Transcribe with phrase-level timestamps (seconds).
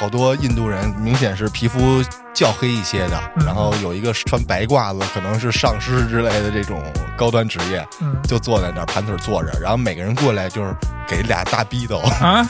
[0.00, 2.02] 好多印度人明显是皮肤
[2.34, 6.82] 较黑一些的，嗯然后有一个穿白褂子，可能是上师之类的这种
[7.16, 10.74] 高端职业，嗯就坐在那儿盘腿坐着，然后每个人过来就是
[11.08, 12.00] 给俩大逼斗。
[12.20, 12.46] 啊，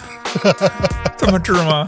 [1.17, 1.87] 这么治吗？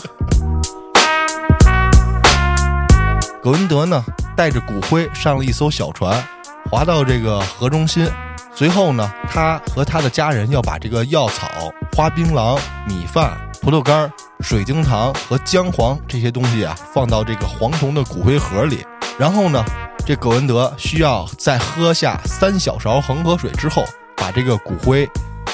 [3.42, 4.04] 葛文德呢，
[4.36, 6.22] 带着骨灰上了一艘小船，
[6.70, 8.08] 划到这个河中心。
[8.56, 11.46] 随后呢，他和他的家人要把这个药草、
[11.94, 14.10] 花槟榔、米饭、葡萄干、
[14.40, 18.82] 水晶糖和姜黄这些东西啊，放到这个黄铜的骨灰盒里。
[19.18, 19.62] 然后呢，
[20.06, 23.84] 这葛文德需要在喝下三小勺恒河水之后，
[24.16, 25.06] 把这个骨灰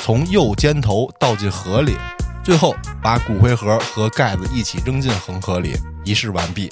[0.05, 1.97] 从右肩头倒进河里，
[2.45, 2.73] 最后
[3.03, 6.71] 把骨灰盒和盖子一起扔进恒河里，仪式完毕。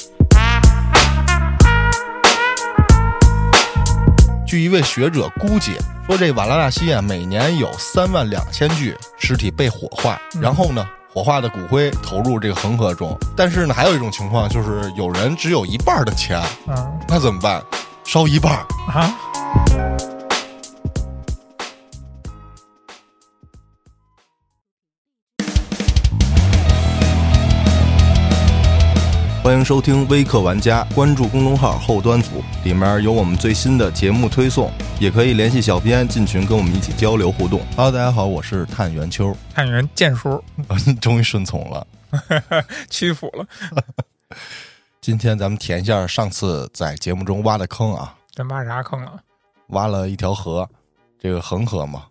[4.50, 5.76] 据一位学者估计，
[6.08, 13.16] 说这瓦拉纳西啊，每年有三万两千具尸体被火化，嗯然后呢，火化的骨灰投入这个恒河中。
[13.36, 17.62] 但是呢，还有一种情况就是有人只有一半的钱，嗯那怎么办？
[18.04, 18.66] 烧一半儿。
[18.92, 19.14] 啊，
[29.42, 37.58] 欢迎收听微客玩家，关注公众号后端组，里面有我们最新的节目推送，也可以联系小编进群跟我们一起交流互动。
[37.74, 40.44] Hello，大家好，我是探员秋，探员剑叔
[41.00, 41.86] 终于顺从了。
[42.90, 43.46] 屈服了，
[45.00, 49.22] 今天咱们填一下上次在节目中挖的坑啊，咱挖啥坑了？
[49.68, 50.68] 挖了一条河，
[51.18, 52.04] 这个恒河嘛，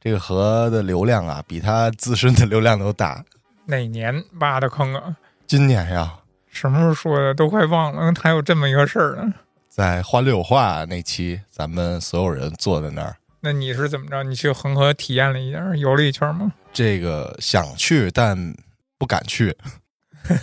[0.00, 3.22] 这个河的流量啊，比它自身的流量都大。
[3.66, 5.14] 哪年挖的坑啊？
[5.46, 6.14] 今年呀，
[6.50, 7.34] 什么时候说的？
[7.34, 9.32] 都快忘了，还有这么一个事儿呢。
[9.68, 14.22] 在花柳话那期，咱们所有人坐在那儿，那你是怎么着？
[14.24, 16.52] 你去恒河体验了一下，游了一圈吗？
[16.72, 18.54] 这个想去但
[18.98, 19.56] 不敢去。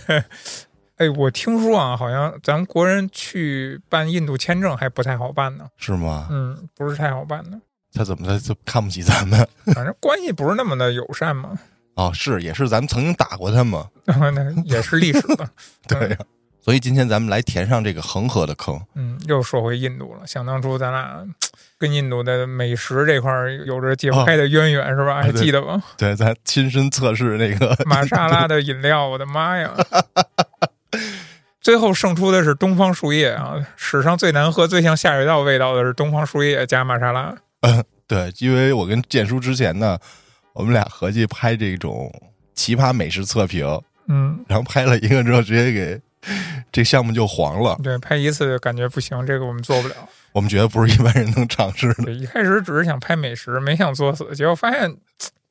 [0.98, 5.68] 哎，我听说啊，好像咱国人去办印度签证还不太好办呢。
[5.78, 6.28] 是吗？
[6.32, 7.62] 嗯，不是太好办呢。
[7.94, 9.48] 他怎么的就看不起咱们？
[9.76, 11.58] 反正关系不是那么的友善嘛。
[11.98, 13.88] 哦，是，也是咱们曾经打过他嘛。
[14.06, 15.50] 那也是历史的。
[15.88, 16.18] 对呀、
[16.62, 18.80] 所以今天咱们来填上这个恒河的坑。
[18.96, 20.26] 嗯，又说回印度了。
[20.26, 21.28] 想当初咱俩
[21.78, 25.22] 跟印度的美食这块儿有着解不开的渊源，是吧？
[25.22, 25.84] 还记得吗？
[25.98, 29.74] 对，咱亲身测试那个玛莎拉的饮料，我的妈呀！
[31.60, 33.56] 最后胜出的是东方树叶啊！
[33.76, 37.36] 史上最难喝、最像下水道味道的是东方树叶加玛莎拉。
[37.62, 39.98] 嗯 对，因为我跟建叔之前呢，
[40.58, 42.12] 我们俩合计拍这种
[42.56, 43.64] 奇葩美食测评，
[44.08, 46.02] 嗯，然后拍了一个之后，直接给
[46.72, 47.80] 这项目就黄了。
[47.84, 49.96] 对，拍一次感觉不行，这个我们做不了。
[50.32, 52.06] 我们觉得不是一般人能尝试的。
[52.06, 54.92] 对，一开始只是想拍美食，没想作死，结果发现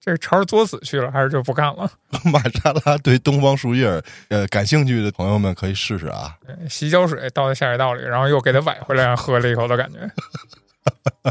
[0.00, 1.88] 这朝着作死去了，还是就不干了。
[2.26, 6.36] 马莎拉对东方树叶呃感兴趣的朋友们可以试试啊。
[6.44, 9.98] 对洗脚水倒在下水道里，然后又给它崴回来，喝了一口的感觉。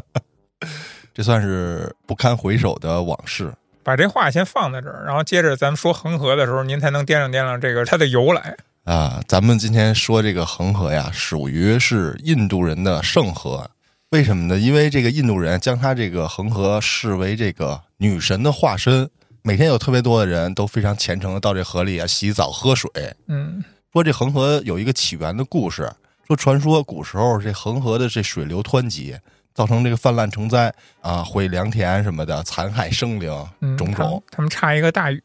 [1.14, 3.54] 这算是不堪回首的往事。
[3.86, 8.58] 把这话先放在这儿，然后接着咱们说恒河的时候，您才能掂量掂量这个它的由来。
[8.84, 13.70] 啊，咱们今天说这个恒河呀，属于是印度人的圣河。
[14.10, 14.58] 为什么呢？
[14.58, 19.08] 因为这个印度人将它这个恒河视为这个女神的化身，
[19.44, 22.90] 每天有特别多的人都非常虔诚的到这河里啊洗澡喝水。
[23.28, 23.64] 嗯
[23.94, 25.90] 说这恒河有一个起源的故事，
[26.26, 29.16] 说传说古时候这恒河的这水流湍急，
[29.56, 34.22] 造成这个泛滥成灾啊，毁良田什么的，残害生灵嗯，种种。
[34.30, 35.22] 他们差一个大禹。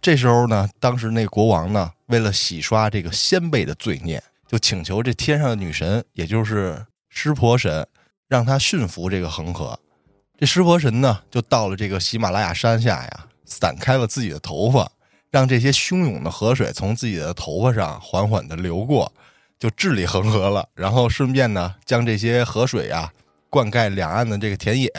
[0.00, 7.86] 这时候呢，当时那国王呢，为了洗刷这个先辈的罪孽，就请求这天上的女神，也就是湿婆神，
[8.26, 9.78] 让他驯服这个恒河。
[10.36, 14.90] 这湿婆神呢，就到了这个喜马拉雅山下呀，散开了自己的头发，
[15.30, 19.12] 让这些汹涌的河水从自己的头发上缓缓的流过，
[19.58, 20.68] 就治理恒河了。
[20.74, 23.12] 然后顺便呢，将这些河水啊
[23.54, 24.90] 灌溉两岸的这个田野，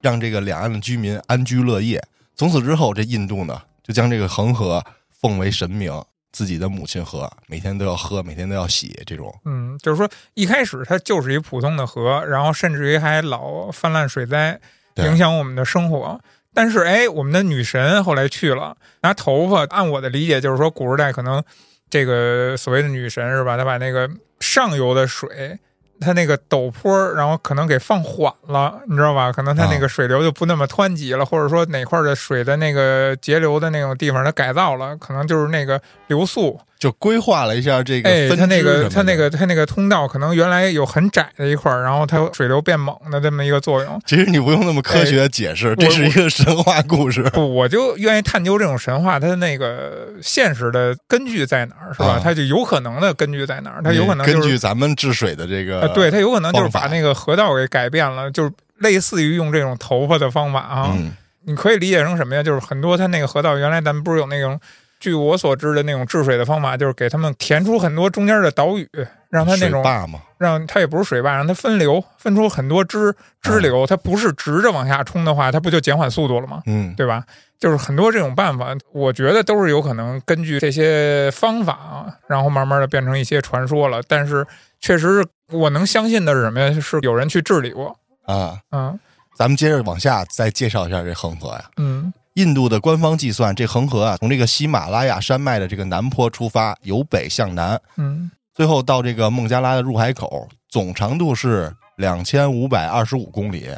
[0.00, 2.02] 让这个两岸的居民安居乐业。
[2.34, 5.92] 从此之后，这印度呢就将这个恒河奉为神明，
[6.32, 8.98] 自己的母亲河，每天都要喝，每天都要洗。
[9.04, 14.58] 这种嗯，就是说一开始它就是一普通的河，然后甚至于还老泛滥水灾，
[14.96, 16.18] 影响我们的生活。
[16.54, 21.44] 但是哎，我们的女神后来去了，拿头发，按我的理解就是说，古时代可能
[21.90, 23.58] 这个所谓的女神是吧？
[23.58, 24.08] 她把那个
[24.40, 25.58] 上游的水。
[26.00, 29.30] 它那个陡坡儿，然后可能给放缓了，你知道吧？
[29.30, 44.00] 可能它那个水流就不那么湍急了，或者说哪块儿的水的那个节流的那种地方它改造了，可能就是那个流速就规划了一下这个哎，分它那个支什么的它那个它那个通道可能原来有很窄的一块儿，然后它水流变猛的这么一个作用。
[44.06, 47.22] 其实你不用那么科学地解释，这是一个神话故事。
[47.34, 52.12] 不，我就愿意探究这种神话，它的那个现实的根据在哪儿，是吧？
[52.12, 53.82] 啊它就有可能的根据在哪儿？
[53.84, 60.94] 它有可能根就是据咱们治水的这个，呃，对，它有可能就是把那个河道给改变了，就是类似于用这种头发的方法啊。
[60.96, 61.12] 嗯
[61.44, 62.42] 你可以理解成什么呀？
[62.42, 64.60] 就是很多它那个河道原来咱们不是有那种，
[65.00, 68.88] 据我所知的那种治水的方法，就是给他们填出很多中间的岛屿，
[69.30, 76.62] 让它那种水坝嘛，让它也不是水坝，让它分流，分出很多支支流，它不是直着往下冲的话，它不就减缓速度了吗？
[76.66, 77.24] 嗯，对吧？
[77.58, 84.02] 就是很多这种办法，我觉得都是有可能根据这些方法啊，然后慢慢的变成一些传说了。
[84.08, 84.46] 但是
[84.80, 86.80] 确实，我能相信的是什么呀？
[86.80, 87.94] 是有人去治理过。
[88.24, 88.98] 啊，嗯
[89.36, 91.64] 咱们接着往下再介绍一下这恒河呀。
[91.78, 103.68] 嗯印度的官方计算，这恒河啊，从这个喜马拉雅山脉的这个南坡出发，由北向南，嗯最后到这个孟加拉的入海口，总长度是两千五百二十五公里。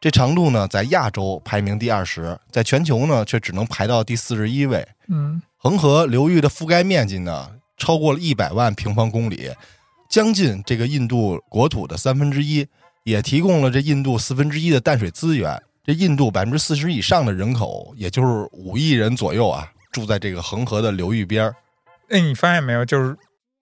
[0.00, 4.86] 这长度呢，在亚洲排名第二十，在全球呢却只能排到第四十一位。
[5.08, 9.50] 嗯恒河流域的覆盖面积呢，超过了一百万平方公里，
[10.08, 12.66] 将近这个印度国土的三分之一，
[13.04, 15.62] 也提供了这印度四分之一的淡水资源。
[15.86, 21.54] 这印度百分之四十以上的人口，也就是五亿人左右啊，住在这个恒河的流域边儿。
[22.08, 22.84] 哎，你发现没有？
[22.84, 23.16] 就是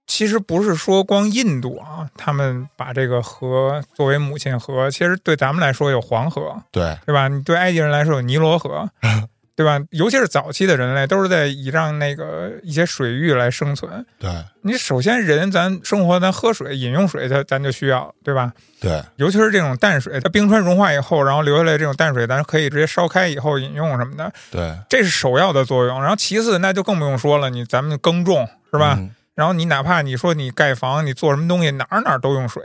[0.07, 7.29] 其实不是说光印度啊，他们把这个河作为母亲河，其实对咱们来说有黄河，对，对吧？
[7.29, 8.89] 你对埃及人来说有尼罗河，
[9.57, 9.81] 对吧？
[9.91, 14.05] 尤其是早期的人类，都是在倚仗那个一些水域来生存。
[14.19, 14.31] 对，
[14.63, 18.53] 你首先人咱生活咱喝水饮用水，它咱就需要，对吧？
[18.81, 26.01] 对，尤其是这种淡水，它冰川融化以后，然后留下来这种淡水，咱可以直接烧开以后饮用什么的，对，这是首要的作用。
[26.01, 28.97] 然后其次，那就更不用说了，你咱们耕种是吧？
[28.99, 32.63] 嗯然后你哪怕你说你盖房，你做什么东西，哪儿哪儿都用水，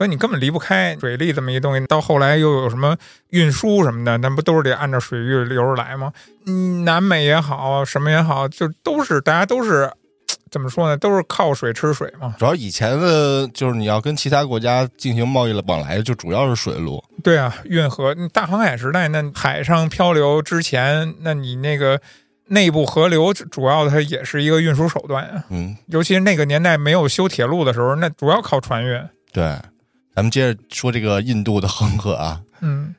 [0.00, 1.86] 所以你根本离不开水利这么一东西。
[1.86, 2.96] 到后来又有什么
[3.32, 6.10] 运输什么的，那不都是得按照水域流着来吗？
[6.46, 9.92] 嗯，南美也好，什么也好，就都是大家都是
[10.50, 10.96] 怎么说呢？
[10.96, 12.34] 都是靠水吃水嘛。
[12.38, 17.04] 主要以前的，就是你要跟其他国家进行贸易的往来，就主要是水路。
[17.22, 22.00] 对啊，运河大航海时代，那海上漂流之前，那你那个
[22.46, 25.44] 内部河流主要它也是一个运输手段啊。
[25.50, 28.98] 嗯，尤其是那个年代没有修铁路的时候，那主要靠船运。
[29.30, 29.54] 对。
[30.14, 32.94] 咱们接着说这个印度的恒河啊，嗯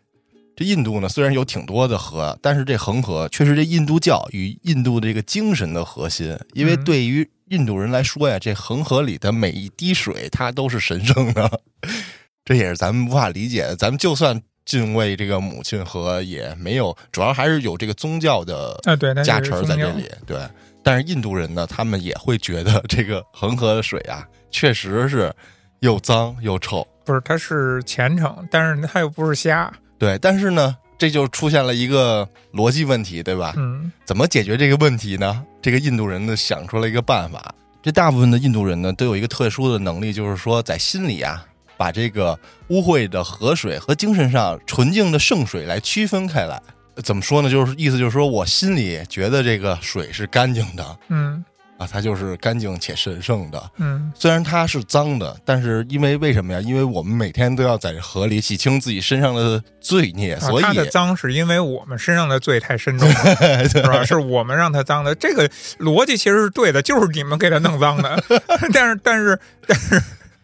[0.55, 6.37] 这印度呢，虽然有挺多的河，但是这恒河却是这印度教与印度的这个精神的核心。
[6.53, 11.61] 因为嗯对于印度人来说呀，这恒河里的每一滴水，它都是神圣的，
[12.45, 13.75] 这也是咱们无法理解的。
[13.75, 20.09] 咱们就算敬畏这个母亲河，也没有，主要还是有这个宗教的啊，对，那加就是宗教成在这里。
[20.27, 20.37] 对，
[20.83, 25.33] 但是印度人呢，他们也会觉得这个恒河的水啊，确实是
[25.79, 26.85] 又脏又臭。
[27.11, 29.71] 不是，他是虔诚，但是他又不是瞎。
[29.97, 33.53] 对，但是呢，这就出现了一个逻辑问题，对吧？
[33.57, 35.43] 嗯怎么解决这个问题呢？
[35.61, 37.53] 这个印度人呢想出了一个办法。
[37.83, 46.61] 这大部分的印度人呢都有一个特殊的能力，就是说在心里啊，把这个污秽的河水和精神上纯净的圣水来区分开来。
[47.03, 47.49] 怎么说呢？
[47.49, 51.43] 就是意思就是说我心里觉得这个水是干净的嗯
[51.81, 53.71] 啊，它就是干净且神圣的。
[53.77, 56.61] 嗯虽然它是脏的，但是因为为什么呀？
[56.61, 64.05] 因为我们每天都要在河里洗清自己身上的罪孽，啊所以它的脏是因为我们身上的罪太深重了， 是吧？
[64.05, 65.15] 是我们让它脏的。
[65.15, 68.23] 这个逻辑其实是对的，就是你们给它弄脏的。
[68.71, 69.99] 但是但是但是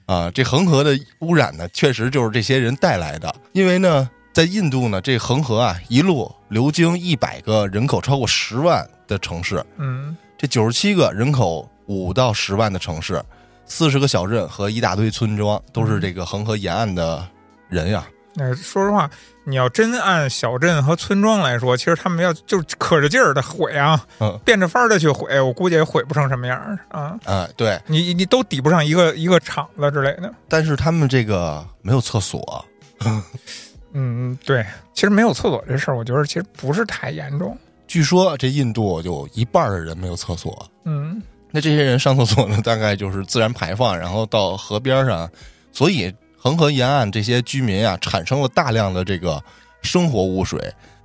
[0.07, 3.35] 啊，这恒河的污染呢，确实就是这些人带来的。
[3.51, 13.21] 因为呢，在印度呢，这恒河啊一路流经一百个人口超过十万的城市，嗯这九十七个人口五到十万的城市，
[13.65, 17.27] 四十个小镇和一大堆村庄，都是这个恒河沿岸的
[17.69, 18.05] 人呀。
[18.39, 19.09] 那说实话，
[19.45, 27.19] 你要真按小镇和村庄来说，其实他们要就可着劲儿的毁啊，嗯变着法儿的去毁，我估计也毁不成什么样儿啊。
[27.25, 30.31] 啊，对，你你都抵不上一个一个厂子之类的。
[30.47, 32.63] 但是他们这个没有厕所，
[33.93, 34.63] 嗯，对，
[34.93, 37.57] 其实没有厕所这事儿，我觉得其实不是太严重。
[37.87, 40.69] 据说这印度有一半的人没有厕所。
[40.85, 45.29] 嗯那这些人上厕所呢，大概就是自然排放，然后到河边上，
[45.71, 49.41] 所以恒河沿岸这些居民啊，产生了大量的这个
[49.81, 50.59] 生活污水，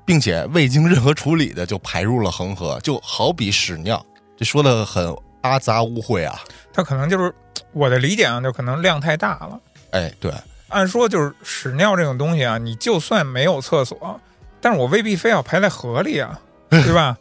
[0.05, 4.05] 并且未经任何处理的就排入了恒河，就好比屎尿。
[4.37, 6.41] 这说的很阿杂污秽啊！
[6.73, 7.33] 他可能就是
[7.71, 9.61] 我的理解啊，就可能量太大了。
[9.93, 10.33] 哎，对，
[10.69, 14.21] 按说就是屎尿这种东西啊，你就算没有厕所，
[14.61, 16.41] 但是我未必非要排在河里啊，
[16.85, 17.17] 对吧？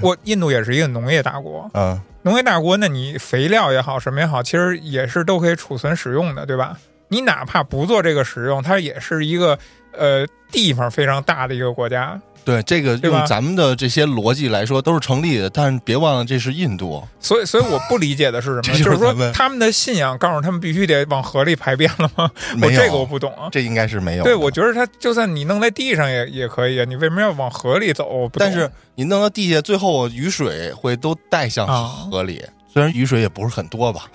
[0.00, 6.78] 我印度也是一个农业大国， 啊，农业大国，那你肥料也好，什么也好，其实也是都可以储存使用的，对吧？
[7.08, 9.58] 你哪怕不做这个使用，它也是一个
[9.92, 12.18] 呃地方非常大的一个国家。
[12.50, 18.62] 对，这个用咱们的这些逻辑来说都是成立的，但是别忘了这是印度，所以，所以我不理解的是什么？
[18.72, 22.30] 就是就是说他们的信仰告诉他们必须得往河里排便了吗？
[22.54, 23.48] 我没有这个我不懂啊。
[23.52, 24.24] 这应该是没有。
[24.24, 28.28] 对，我觉得他就算你弄在地上也也可以啊，你为什么要往河里走？
[28.34, 34.06] 但是你弄到地下，最后雨水会都带向啊河里，虽然雨水也不是很多吧。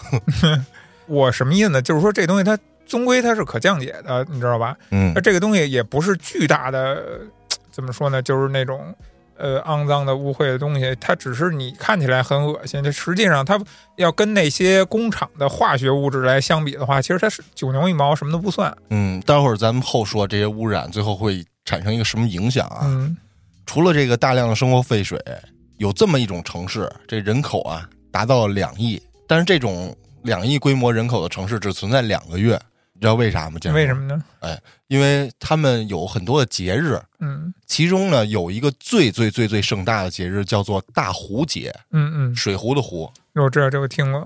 [1.08, 1.82] 我什么意思呢？
[1.82, 4.76] 就是说这东西它终归它是可降解的，你知道吧？
[4.92, 7.04] 嗯那这个东西也不是巨大的，
[7.76, 8.22] 怎么说呢？
[8.22, 8.96] 就是那种
[9.38, 13.60] 呃肮脏的污秽的东西，它只是你看起来很恶心，它实际上它
[13.98, 18.74] 要跟那些工厂的化学物质来相比的话，其实它是九牛一毛，什么都不算。
[18.92, 22.84] 嗯，待会儿咱们后说这些污染最后会产生一个什么影响啊？
[22.84, 23.18] 嗯
[23.66, 25.20] 除了这个大量的生活废水，
[25.78, 32.62] 有这么一种城市，这人口啊达到了两亿，但是这种两亿规模人口的城市只存在两个月，
[32.96, 33.60] 你知道为啥吗？
[33.60, 33.94] 建为什？
[33.94, 34.24] 么呢？
[34.40, 43.12] 哎因为他们有很多的节日，嗯其中呢有一个最最最最盛大的节日叫做大壶节，嗯嗯，水壶的壶。
[43.34, 44.26] 我知道这个听过。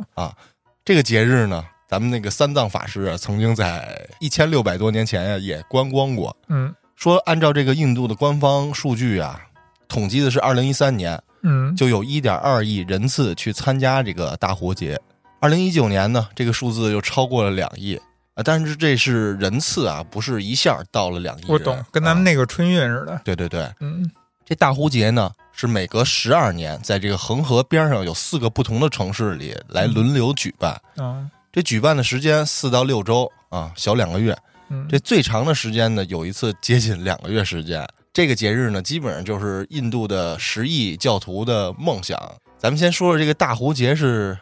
[0.86, 6.36] 这个节日呢，咱们那个三藏法师啊，曾经在一千六百多年前呀、也观光过。
[6.48, 9.42] 嗯说按照这个印度的官方数据啊，
[9.88, 15.00] 统计的是二零一三年嗯就有一点二亿人次去参加这个大壶节。
[15.40, 17.98] 二零一九年呢，这个数字又超过了两亿
[18.40, 21.50] 啊，但是这是人次啊，不是一下到了两亿人。
[21.50, 23.20] 我懂，跟咱们啊那个春运似的。
[23.26, 24.10] 对对对，嗯
[24.46, 30.72] 这大壶节呢是每隔十二年，在这个恒河边上有四个不同的城市里来轮流举办。
[30.96, 34.38] 啊这举办的时间四到六周啊，小两个月。
[34.70, 37.86] 嗯，这最长的时间呢，有一次接近两个月时间。
[38.14, 42.18] 这个节日呢，基本上就是印度的十亿教徒的梦想。
[42.58, 44.38] 咱们先说说这个大壶节是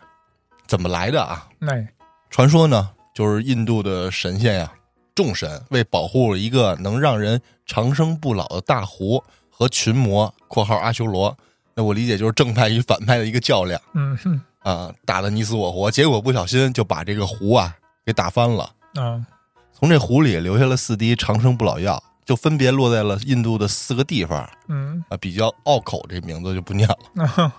[0.68, 1.48] 怎么来的啊？
[1.60, 1.74] 那
[2.30, 4.72] 传说呢，就是印度的神仙呀，
[5.16, 11.36] 众神为保护了一个能让人长生不老的大湖和群魔（括号阿修罗），
[11.74, 15.90] 那我理解就是正派与反派的一个较量嗯哼啊，打得你死我活。
[15.90, 18.72] 结果不小心就把这个湖啊给打翻了。
[18.94, 19.26] 啊
[19.74, 27.24] 从这湖里留下了四滴长生不老药，就分别落在了印度的四个地方嗯啊，比较拗口，这名字就不念了。
[27.24, 27.52] 啊，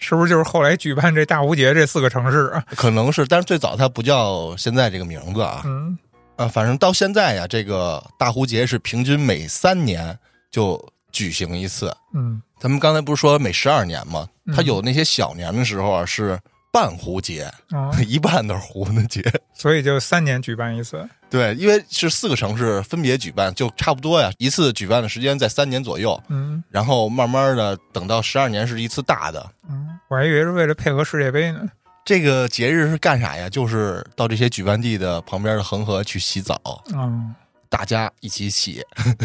[0.00, 2.64] 是不是就是后来举办这大壶节这四个城市啊？
[2.74, 5.96] 可能是，但是最早它不叫现在这个名字啊嗯
[6.36, 10.18] 啊，反正到现在呀，这个大壶节是平均每三年
[10.50, 11.94] 就举行一次。
[12.14, 14.26] 嗯咱们刚才不是说每十二年吗？
[14.46, 16.38] 嗯它有那些小年的时候啊是
[16.72, 19.22] 半壶节，啊， 一半都是壶的节。
[19.54, 21.06] 所以就三年举办一次。
[21.28, 26.20] 对，因为是四个城市分别举办，就差不多呀，一次举办的时间在三年左右。
[26.28, 29.50] 嗯然后慢慢的等到十二年是一次大的。
[29.68, 31.70] 嗯，我还以为是为了配合世界杯呢。
[32.04, 33.48] 这个节日是干啥呀？
[33.48, 36.60] 就是到这些举办地的旁边的恒河去洗澡，
[36.92, 37.32] 嗯，
[37.68, 38.84] 大家一起洗。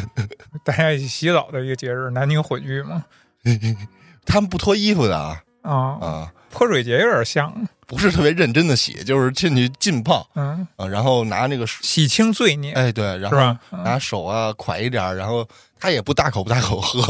[0.63, 3.04] 大家一起洗澡的一个节日，男女混浴嘛。
[4.27, 7.54] 他们不脱衣服的啊啊，啊，泼水节有点像。
[7.88, 13.78] 不是特别认真的洗，就是进去浸泡嗯，啊，然后拿那个，洗清罪孽哎对，然后？
[13.84, 15.48] 拿手啊蒯一点儿，然后
[15.80, 17.04] 他也不大口不大口喝，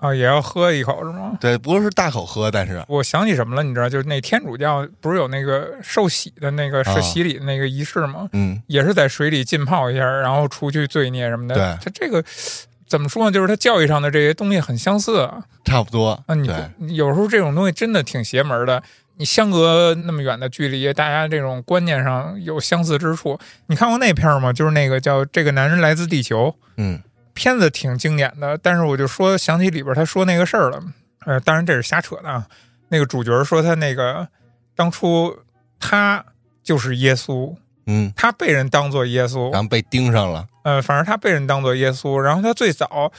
[0.00, 1.36] 啊，也要喝一口是吗？
[1.38, 8.26] 对，不是大口喝，但是我想起什么了，你知道，就是那天主教不是有那个受洗的那个啊是洗礼的那个仪式吗？
[8.32, 11.54] 嗯，也是在水里浸泡一下，然后除去罪孽什么的。
[11.54, 12.24] 对他这个
[12.86, 13.32] 怎么说呢？
[13.32, 15.44] 就是他教育上的这些东西很相似啊。
[15.64, 18.82] 差不多，啊，你有时候这种东西真的挺邪门的。
[19.16, 23.38] 你相隔那么远的距离，大家这种观念上有相似之处。
[23.68, 24.52] 你看过那片儿吗？
[24.52, 26.48] 就是那个叫《这个男人来自地球》，
[26.78, 27.00] 嗯
[27.32, 28.58] 片子挺经典的。
[28.58, 30.82] 但是我就说想起里边他说那个事儿了，
[31.26, 32.44] 呃，当然这是瞎扯的啊。
[32.88, 34.26] 那个主角说他那个
[34.74, 35.36] 当初
[35.78, 36.24] 他
[36.64, 37.54] 就是耶稣，
[37.86, 43.12] 嗯，他被人当做耶稣，然后被盯上了，呃，反正他被人当做耶稣，然后他最早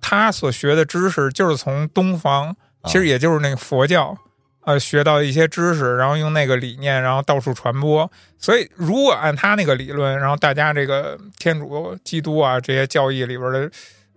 [0.00, 4.16] 他所学的知识就是从东方，其实也就是那个佛教，
[4.64, 8.10] 呃，学到一些知识，然后用那个理念，然后到处传播。
[8.38, 13.70] 所以如果按他那个理论，然后大家这个天主、基督啊这些教义里边的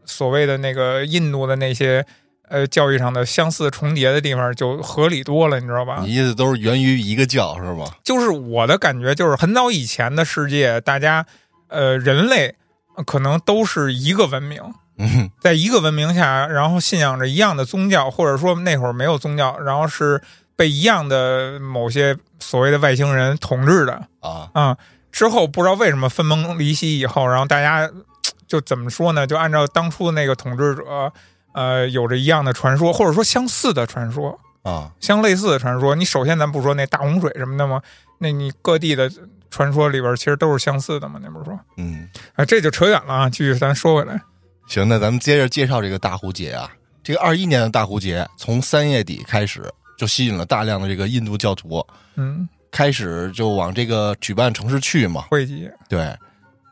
[0.06, 2.06] 所谓的那个印度的那些
[2.50, 6.00] 呃教义上的相似重叠的地方，就合理多了，你知道吧？
[6.02, 7.86] 你意思都是源于一个教是吧？
[8.04, 11.26] 就是我的感觉，就是很早以前的世界，大家
[11.68, 12.56] 呃人类
[12.96, 14.62] 呃可能都是一个文明，
[14.98, 20.22] 嗯在一个文明下，然后信仰着一样的宗教，或者说那会儿没有宗教，然后是
[20.56, 24.78] 被一样的某些所谓的外星人统治的啊，啊。
[25.12, 27.90] 之后不知道为什么分崩离析以后，然后大家
[28.48, 29.26] 就怎么说呢？
[29.26, 31.12] 就按照当初那个统治者
[31.56, 35.96] 呃有着一样的传说，或者说相似的传说，啊，相类似的传说。
[35.96, 37.82] 你首先咱不说那大洪水什么的吗？
[38.20, 39.12] 那你各地的
[39.50, 41.20] 传说里边其实都是相似的嘛？
[41.24, 43.30] 那不是说嗯，啊，这就扯远了啊。
[43.30, 44.22] 继续咱说回来，
[44.68, 46.70] 行，那咱们接着介绍这个大壶节啊。
[47.04, 49.64] 这个二一年的大壶节从三月底开始，
[49.98, 51.86] 就吸引了大量的这个印度教徒，
[52.16, 55.22] 嗯，开始就往这个举办城市去嘛。
[55.30, 56.18] 汇集，对，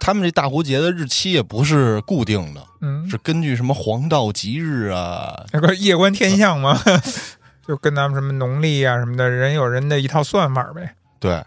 [0.03, 6.77] 他们这大壶节的日期也不是固定的，嗯，是根据什么黄道吉日啊，那个夜观天象嘛，
[7.65, 10.93] 就跟咱们什么农历啊什么的，人有人的一套算法呗。
[11.21, 11.41] 对，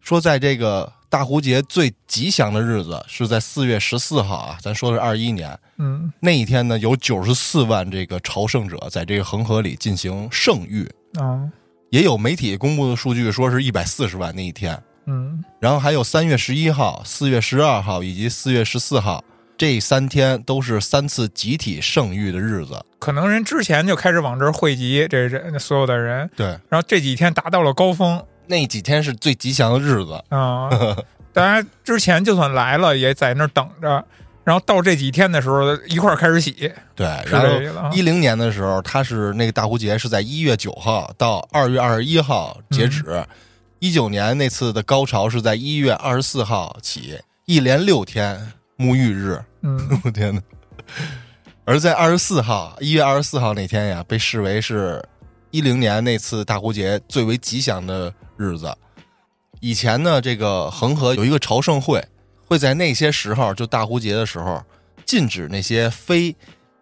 [0.00, 5.56] 说在这个大壶节最吉祥的日子是在四月十四号啊，咱说的是二一年。
[5.78, 6.12] 嗯。
[6.18, 11.48] 那一天呢，有九十四万这个朝圣者在这个恒河里进行圣浴，啊
[11.90, 14.80] 也有媒体公布的数据说是一百四十万那一天。
[15.06, 19.22] 嗯然后还有三月十一号、四月十二号以及四月十四号
[19.56, 22.82] 这三天都是三次集体圣浴的日子。
[22.98, 30.22] 可能人之前就开始往这儿汇集这人所有的人，对，然后这几天达到了高峰那几天是最吉祥的日子。
[30.28, 30.70] 啊。
[31.32, 34.04] 大家之前就算来了，也在那儿等着，
[34.42, 37.90] 然后到这几天的时候一块儿开始洗，对，是然后这个了啊。
[37.94, 43.04] 一零年的时候，他是那个大壶节是在一月九号到二月二十一号截止。
[43.06, 43.26] 嗯
[43.80, 49.42] 一九年那次的高潮是在一月二十四号起，一连六天沐浴日。
[49.62, 50.42] 嗯 我天哪！
[51.64, 55.02] 而在二十四号，一月二十四号那天呀，被视为是
[55.50, 58.70] 一零年那次大壶节最为吉祥的日子。
[59.60, 62.06] 以前呢，这个恒河有一个朝圣会，
[62.46, 64.62] 会在那些时候，就大壶节的时候，
[65.06, 66.36] 禁止那些非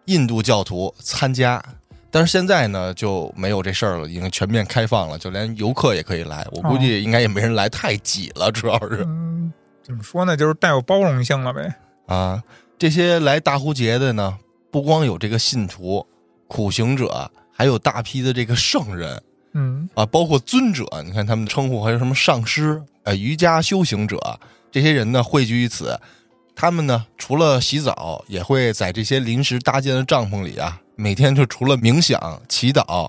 [0.06, 1.62] 印度教徒参加。
[2.10, 6.46] 但是现在呢，就没有这事儿了，已经全面开放了，就连游客也可以来。
[6.52, 9.04] 我估计应该也没人来，太挤了，主要是。
[9.06, 10.36] 嗯，怎么说呢？
[10.36, 11.74] 就是带有包容性了呗。
[12.06, 12.42] 啊，
[12.78, 14.38] 这些来大壶节的呢，
[14.70, 16.06] 不光有这个信徒、
[16.46, 19.22] 苦行者，还有大批的这个圣人
[19.52, 20.86] 嗯啊，包括尊者。
[21.04, 24.18] 你看他们的称呼还有什么上师、呃瑜伽修行者，
[24.70, 25.98] 这些人呢汇聚于此。
[26.54, 33.08] 他们呢，除了洗澡，也会在这些临时搭建的帐篷里啊，每天就除了冥想、祈祷，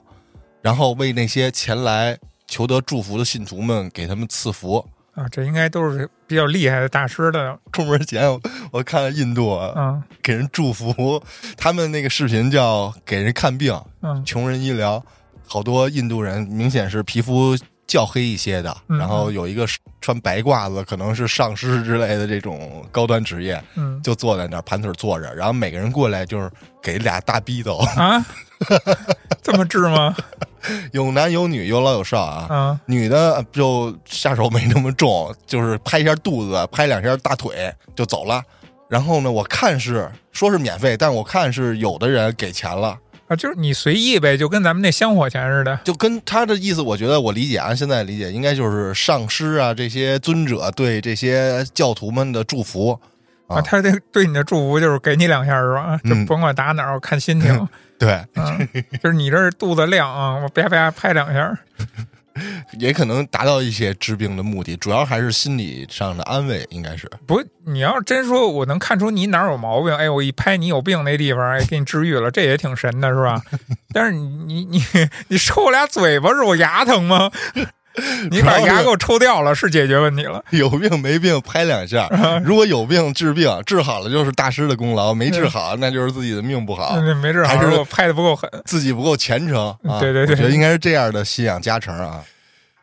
[0.62, 4.88] 然后为那些前来求得祝福的信徒们给他们赐福。
[5.16, 7.58] 啊，这应该都是比较厉害的大师的。
[7.72, 8.40] 出门前我
[8.74, 11.20] 我看印度啊，嗯给人祝福，
[11.58, 15.04] 他们那个视频叫给人看病，嗯穷人医疗，
[15.48, 17.58] 好多印度人明显是皮肤
[17.90, 19.68] 较黑一些的，嗯然后有一个
[20.00, 26.50] 穿白褂子，可能是上师之类的这种高端职业，嗯就坐在那儿盘腿坐着，然后每个人过来就是
[26.82, 28.24] 给俩大逼斗，啊，
[29.42, 30.16] 这么治吗？
[30.92, 32.48] 有男有女，有老有少啊。
[32.54, 38.44] 啊女的就下手没那么重，就是拍一下肚子，拍两下大腿就走了。
[38.88, 42.98] 然后呢，我看是说是免费，但我看是有的人给钱了。
[43.30, 45.80] 啊，就是你随意呗，就跟咱们那香火钱似的。
[45.84, 53.00] 就跟他的意思，我觉得我理解，啊现在理解，应该就是上师啊，这些尊者对这些教徒们的祝福。
[53.48, 55.98] 啊，啊他这对你的祝福就是给你两下是吧？
[56.04, 57.68] 就嗯甭管打哪儿，我看心情。
[58.00, 58.68] 对，嗯，
[59.04, 61.56] 就是你这肚子亮啊，我啪啪拍两下。
[62.80, 67.10] 也可能达到一些治病的目的，主要还是心理上的安慰，应该是。
[67.26, 73.42] 不，你要是真说我能看出你哪有毛病，哎，我一拍你有病那地方，哎，给你治愈了，这也挺神的，是吧？
[73.94, 77.32] 但是你你你你抽我俩嘴巴是我牙疼吗？
[78.32, 80.44] 你把牙给我抽掉了，是解决问题了。
[80.52, 82.08] 有病没病拍两下，
[82.44, 88.50] 如果有病治病，治好了就是大师的功劳，没治好那就是自己的命不好，没治好，还是拍的不够狠。
[88.66, 90.00] 自己不够虔诚啊。
[90.00, 92.24] 对对对我觉得应该是这样的信仰加成啊。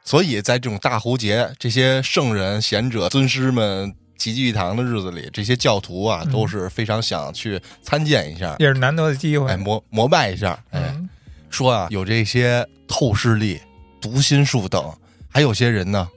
[0.05, 9.51] 所以在这种大壶节，这些圣人、贤者、尊师们齐聚一堂的日子里，这些教徒啊嗯都是非常想去参见一下，也是难得的机会。
[9.51, 11.09] 哎，膜膜拜一下，哎，嗯
[11.51, 13.61] 说啊，有这些透视力、
[14.01, 14.93] 读心术等，
[15.37, 16.09] 还有些人呢，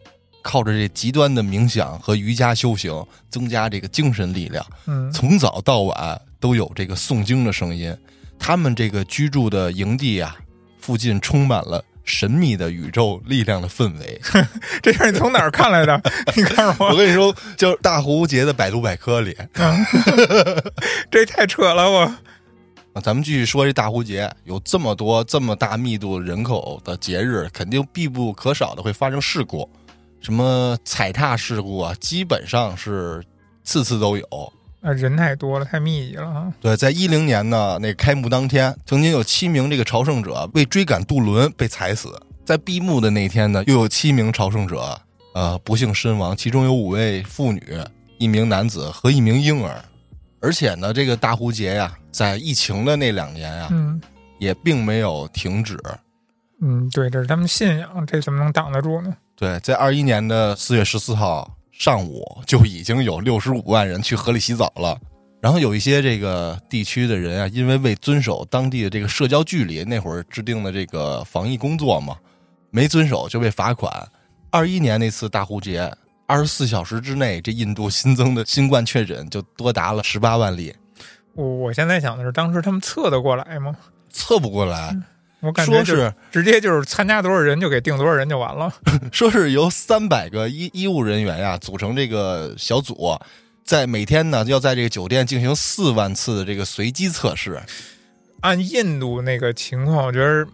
[0.41, 7.93] 靠着这极端的冥想和瑜伽修行，增加这个精神力量，嗯从早到晚都有这个诵经的声音。
[8.39, 10.37] 他们这个居住的营地啊，
[10.79, 14.21] 附近充满了神秘的宇宙力量的氛围。
[14.81, 16.01] 这事儿你从哪儿看来的？
[16.37, 19.35] 你告诉我，我跟你说，就是大胡杰的百度百科里，
[21.11, 22.15] 这太扯了，我。
[22.93, 29.69] 啊咱们继续说这大壶节，有这么多这么大密度人口的节日，肯定必不可少的会发生事故，
[30.21, 33.23] 什么踩踏事故啊，基本上是
[33.63, 34.53] 次次都有。
[34.81, 36.53] 啊，人太多了，太密集了哈。
[36.61, 42.09] 对，在一零年呢，那开幕当天，曾经有七名这个朝圣者为追赶渡轮被踩死。
[42.45, 44.99] 在闭幕的那天呢，又有七名朝圣者，
[45.35, 47.61] 呃，不幸身亡，其中有五位妇女、
[48.17, 49.83] 一名男子和一名婴儿。
[50.41, 54.01] 而且呢，这个大壶节呀，在疫情的那两年啊，嗯
[54.39, 55.77] 也并没有停止。
[56.61, 59.15] 嗯，对，这是他们信仰，这怎么能挡得住呢？
[59.35, 64.99] 对，在二一年的四月十四号上午，就已经有六十五万人去河里洗澡了。
[65.41, 72.17] 然后有一些这个地区的人啊，因为未遵守当地的这个社交距离，那会儿制定的这个防疫工作嘛，
[72.71, 74.05] 没遵守就被罚款。
[74.51, 75.89] 二一年那次大壶节，
[76.29, 80.71] 二十四小时之内，这印度新增的新冠确诊就多达了十八万例，
[81.33, 83.75] 我我现在想的是，当时他们测得过来吗？
[84.11, 84.95] 测不过来。
[85.41, 88.71] 我感觉是直接就是参加多少人就给定多少人就完了。
[89.11, 93.17] 说是由三百个医医务人员呀组成这个小组，
[93.63, 97.59] 在每天呢要在这个酒店进行四万次的这个随机测试。
[98.41, 100.45] 按印度那个情况，我觉得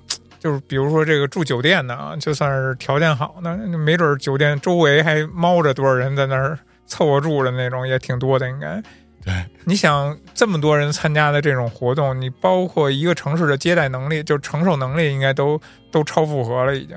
[0.45, 6.55] 就是比如说这个住酒店的啊，就算是条件好的，那没准酒店周围还猫着多少人在那儿
[6.86, 8.79] 凑合住的那种，也挺多的，应该。
[9.23, 15.60] 对，你想这么多人参加的这种活动，你包括一个城市的接待能力，就承受能力，应该都
[15.91, 16.95] 都超负荷了，已经。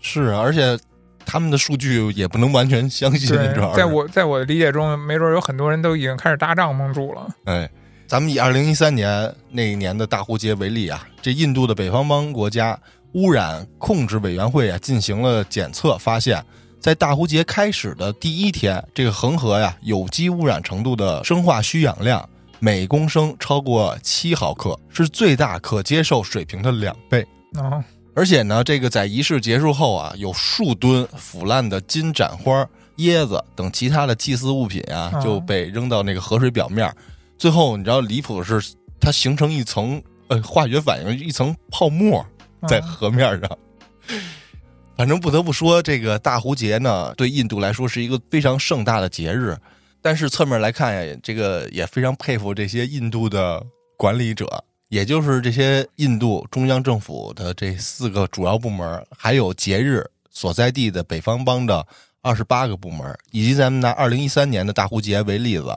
[0.00, 0.76] 是，啊而且
[1.24, 7.28] 他们的数据也不能完全相信，对主要，是在我在我的理解中，没准有很多人都已经开始搭帐篷住了。
[7.44, 7.70] 哎，
[8.10, 12.76] 咱们以二零一三年那一年的大壶节为例啊，这印度的北方邦国家
[13.12, 16.44] 污染控制委员会啊进行了检测，发现，
[16.80, 27.24] 在大壶节开始的第一天，这个恒河呀有机污染程度的生化需氧量每公升超过七毫克，是最大可接受水平的两倍。
[27.58, 27.80] 哦，
[28.16, 36.92] 而且呢，这个在仪式结束后啊，有数吨腐烂的金盏花、椰子等其他的祭祀物品啊，哦就被扔到那个河水表面。
[37.40, 42.22] 最后，你知道离谱的是，它形成一层呃化学反应，一层泡沫
[42.68, 43.58] 在嗯河面上。
[44.94, 49.56] 反正不得不说，这个大壶节呢，对印度来说是一个非常盛大的节日。
[50.02, 53.64] 但是侧面来看呀，这个也非常佩服这些印度的
[53.96, 61.86] 管理者，也就是这些印度中央政府的这四个主要部门，还有节日所在地的北方邦的
[62.20, 65.74] 二十八个部门，以及咱们拿二零一三年的大壶节为例子，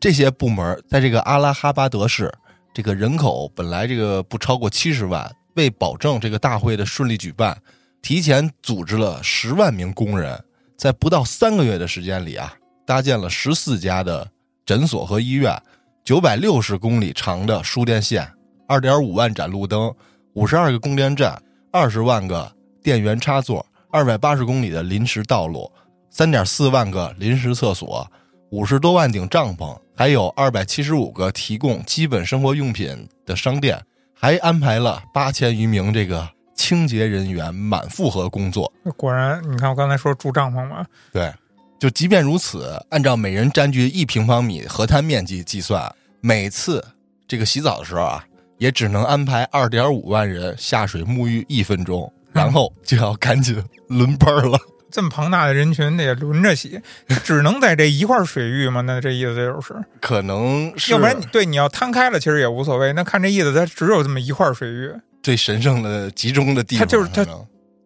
[0.00, 2.32] 这些部门在这个阿拉哈巴德市，
[2.72, 7.60] 这个人口本来这个不超过七十万，为保证这个大会的顺利举办，
[8.00, 10.42] 提前组织了十万名工人，
[10.74, 12.54] 在不到三个月的时间里啊，
[12.86, 14.26] 搭建了十四家的
[14.64, 15.54] 诊所和医院，
[16.02, 18.26] 九百六十公里长的输电线，
[18.66, 19.94] 二点五万盏路灯，
[20.32, 21.38] 五十二个供电站，
[21.70, 22.50] 二十万个
[22.82, 25.70] 电源插座，二百八十公里的临时道路，
[26.08, 28.10] 三点四万个临时厕所，
[28.50, 33.78] 五十多万顶帐篷，还有二百七十五个提供基本生活用品的商店，
[34.14, 38.72] 还安排了八千余名这个清洁人员满负荷工作。
[38.96, 41.30] 果然，你看我刚才说住帐篷嘛，对，
[41.78, 46.82] 就即便如此，按照每人占据一平方米河滩面积计算，每次
[47.28, 48.24] 这个洗澡的时候啊，
[48.56, 54.58] 也只能安排二点五万人下水沐浴一分钟，然后就要赶紧轮班了。
[54.90, 56.80] 这么庞大的人群得轮着洗，
[57.24, 58.80] 只能在这一块水域吗？
[58.82, 62.92] 那这意思就是，可能是要不然你对你要摊开了，其实也无所谓。
[62.92, 67.26] 那看这意思，它只有这么一块水域，最神圣的集中的地方，它就是它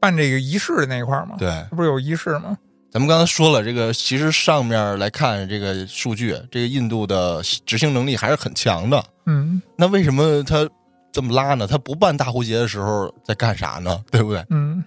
[0.01, 1.49] 办这个仪式的那一块嘛。，对。
[1.71, 2.57] 它不是有仪式吗？
[2.91, 9.05] 咱们刚才说了，这个其实上面来看这个数据，这个印度的执行能力还是很强的。
[9.27, 10.69] 嗯那为什么他
[11.11, 11.67] 这么拉呢？
[11.67, 14.01] 他不办大壶节的时候在干啥呢？
[14.13, 14.45] 对不对？
[14.51, 14.85] 嗯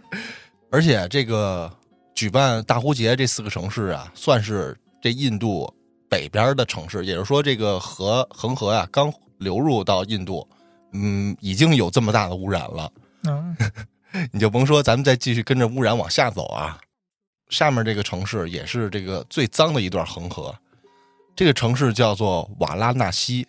[0.69, 1.71] 而且这个
[2.17, 5.71] 举办大壶节这四个城市啊，算是这印度
[6.09, 10.49] 北边的城市，也就是说，这个河恒河啊、刚流入到印度，
[10.93, 12.91] 嗯，已经有这么大的污染了。
[13.27, 13.55] 嗯
[14.33, 16.79] 你就甭说咱们再继续跟着污染往下走啊，
[17.49, 20.55] 下面这个城市也是这个最脏的一段恒河，
[21.35, 23.47] 这个城市叫做瓦拉纳西，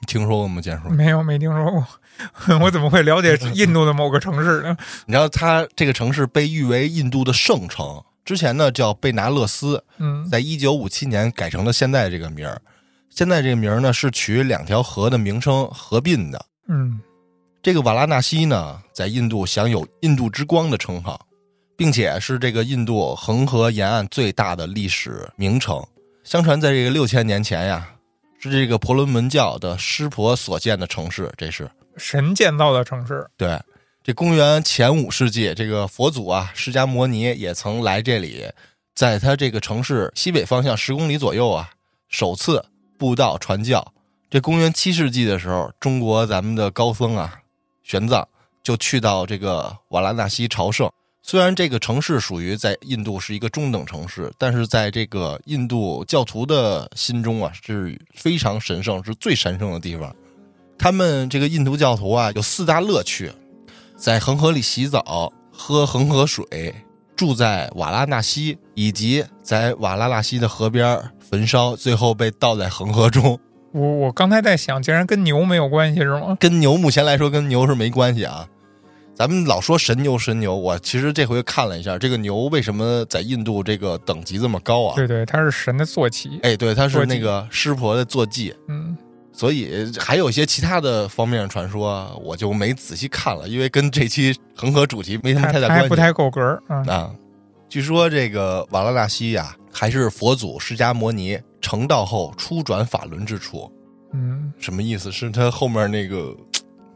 [0.00, 0.60] 你听说过吗？
[0.60, 0.88] 建叔？
[0.88, 1.86] 没有没听说过，
[2.60, 4.76] 我怎么会了解印度的某个城市呢？
[5.06, 12.60] 你知道它这个城市被誉为印度的圣城，之前呢叫贝拿勒斯，嗯在一九五七年改成了现在这个名儿。
[13.10, 16.44] 现在这个名儿呢是取两条河的名称合并的。
[16.68, 17.00] 嗯
[17.62, 21.26] 这个瓦拉纳西呢，在印度享有“印度之光”的称号，
[21.76, 25.80] 并且是这个印度恒河沿岸最大的历史名城。
[26.24, 27.88] 相传，在这个六千年前呀，
[28.40, 31.30] 是这个婆罗门教的湿婆所建的城市。
[31.36, 33.28] 这是神建造的城市。
[33.36, 33.60] 对。
[34.04, 38.50] 这公元前五世纪，这个佛祖啊，释迦摩尼也曾来这里，
[38.96, 41.70] 在他这个城市西北方向十公里左右啊，
[42.08, 42.64] 首次
[42.98, 43.92] 布道传教。
[44.28, 47.42] 这公元七世纪的时候，中国咱们的高僧啊，
[47.84, 48.24] 玄奘
[48.60, 50.90] 就去到这个瓦拉纳西朝圣。
[51.22, 60.12] 虽然这个城市属于在印度是一个中等城市，但是在这个印度教徒的心中啊是非常神圣，是最神圣的地方。
[60.82, 63.30] 他们这个印度教徒啊有四大乐趣，
[63.96, 66.74] 在恒河里洗澡、喝恒河水、
[67.14, 73.38] 住在瓦拉纳西，以及在瓦拉纳西的河边焚烧，最后被倒在恒河中。
[73.70, 76.36] 我我刚才在想，竟然跟牛没有关系是吗？
[76.40, 78.44] 跟牛目前来说跟牛是没关系啊。
[79.14, 84.96] 咱们老说神牛神牛，我其实这回看了一下，这个牛为什么在印度这个等级这么高啊？
[84.96, 86.40] 对对，它是神的坐骑。
[86.42, 88.96] 哎，对，它是那个湿婆的坐骑，嗯，
[89.32, 95.88] 所以还有一些其他的方面的传说，我就没仔细看了，因为跟这期恒河主题没什么太大关系。
[95.88, 96.84] 不太够格儿啊。
[96.86, 97.10] 啊，
[97.68, 103.72] 据说这个瓦拉纳西呀，还是佛祖释迦摩尼成道后初转法轮之处。
[104.12, 105.10] 嗯，什么意思？
[105.10, 106.36] 是他后面那个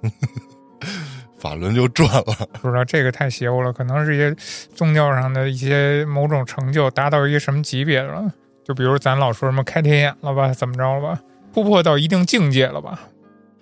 [1.39, 2.49] 法轮就转了。
[2.61, 4.37] 不知道这个太邪乎了，可能是一些
[4.75, 8.31] 宗教上的一些某种成就达到一个什么级别了。
[8.63, 11.21] 就比如咱老说什么开天眼了吧，怎么着了吧，
[11.57, 13.01] 突破到一定境界了吧？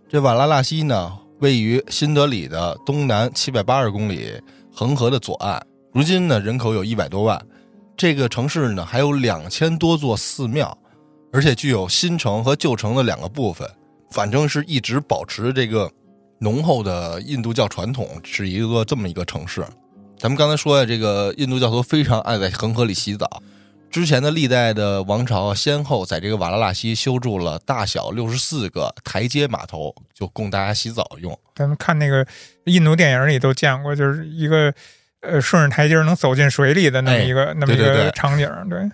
[0.09, 4.33] 这瓦拉纳西呢，位于新德里的东南七百八十公里，
[4.75, 5.65] 恒河的左岸。
[5.93, 7.41] 如今呢，人口有一百多万。
[7.97, 10.77] 这个城市呢，还有两千多座寺庙，
[11.33, 13.71] 而且具有新城和旧城的两个部分。
[14.11, 15.89] 反正是一直保持这个
[16.41, 19.65] 浓厚的印度教传统，是一个这么一个城市。
[20.19, 23.41] 咱们刚才说的这个印度教徒非常爱在恒河里洗澡。
[23.95, 31.39] 之前的历代的王朝啊先后在这个瓦拉纳西修筑了大小六十四个台阶码头，就供大家洗澡用。
[31.55, 32.27] 咱们看那个
[32.65, 34.75] 印度电影里都见过，就是一个
[35.21, 38.51] 呃顺着台阶能走进水里的那么一个、那么一个场景。
[38.69, 38.91] 对，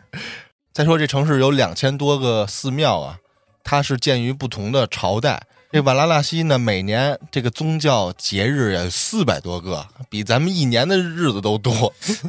[0.75, 3.21] 再说这城市有两千多个寺庙啊，
[3.65, 5.45] 它是建于不同的朝代。
[5.73, 11.73] 这瓦拉纳西呢，每年这个宗教节日呀四百多个，比咱们一年的日子都多。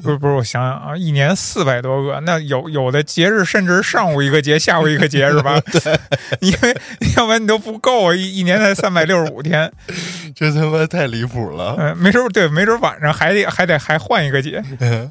[0.03, 5.59] 不是不是，我想想啊，一年四百多个，那有有的节日甚至上午一个节，下午一个节是吧？
[5.73, 5.99] 对，
[6.41, 6.77] 因为
[7.17, 9.71] 要不然你都不够啊，一一年才三百六十五天，
[10.35, 11.75] 这他妈太离谱了！
[11.79, 14.63] 嗯、没准儿对，没准儿晚上还得还得还换一个节。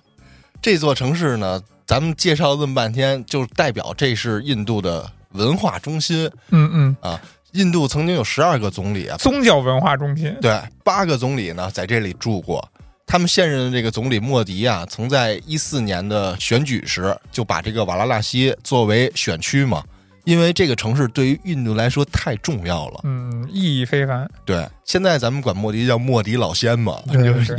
[0.63, 6.31] 这座城市呢，咱们介绍这么半天，就代表这是印度的文化中心。
[6.51, 7.19] 嗯嗯，
[7.53, 10.37] 印度曾经有十二个总理啊，宗教文化中心。
[10.41, 12.67] 对，八个总理呢在这里住过。
[13.07, 19.83] 他们现任的这个总理莫迪啊，曾在一四年的选举时就把这个瓦拉纳西作为选区嘛，
[20.23, 23.01] 因为这个城市对于印度来说太重要了。
[23.03, 24.31] 嗯，意义非凡。
[24.45, 27.57] 对，现在咱们管莫迪叫莫迪老仙嘛，就是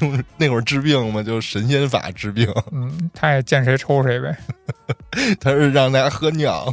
[0.00, 4.38] 用那会儿治病嘛，就神仙法治病，嗯，他也见谁抽谁呗。
[5.40, 6.72] 他是让大家喝尿，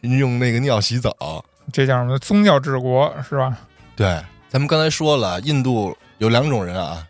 [0.00, 1.44] 用那个尿洗澡。
[1.72, 2.18] 这叫什么？
[2.18, 3.58] 宗教治国是吧？
[3.96, 4.06] 对，
[4.48, 7.06] 咱们刚才说了，印度有两种人啊，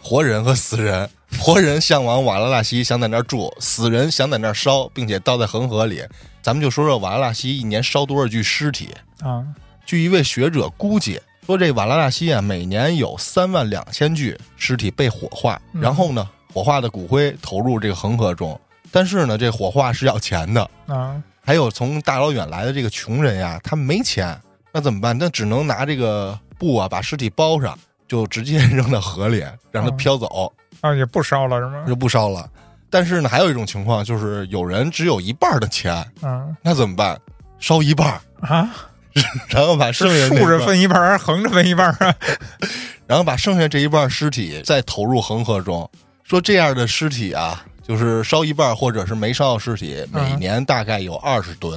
[0.00, 1.08] 活人和死人。
[1.38, 6.02] 活人向往瓦拉纳西，想在那儿住；死人想在那儿烧，并且倒在恒河里。
[6.42, 8.88] 咱们就说说瓦拉纳西一年烧多少具尸体。
[9.20, 9.46] 啊，
[9.86, 18.60] 据一位学者估计，说这瓦拉纳西啊，每年有三万两千具尸体被火化，嗯然后呢，火化的骨灰投入这个恒河中。
[18.90, 20.68] 但是呢，这火化是要钱的。
[20.86, 24.38] 啊，还有从大老远来的这个穷人呀，他没钱，
[24.72, 25.16] 那怎么办？
[25.18, 27.76] 那只能拿这个布啊，把尸体包上，
[28.06, 31.84] 就直接扔到河里，让它哦飘走，啊，也不烧了是吗？
[31.86, 32.48] 就不烧了。
[32.88, 37.18] 但是呢，还有一种情况，就是有人只有一半的钱，嗯那怎么办？
[37.58, 38.68] 烧一半，啊，
[39.48, 42.14] 然后把剩下竖着分一半还是横着分一半啊？
[43.06, 45.88] 然后把剩下这一半尸体再投入恒河中。
[46.22, 51.76] 说这样的尸体啊，就是烧一半或者是没烧的尸体，每嗯年大概有二十吨。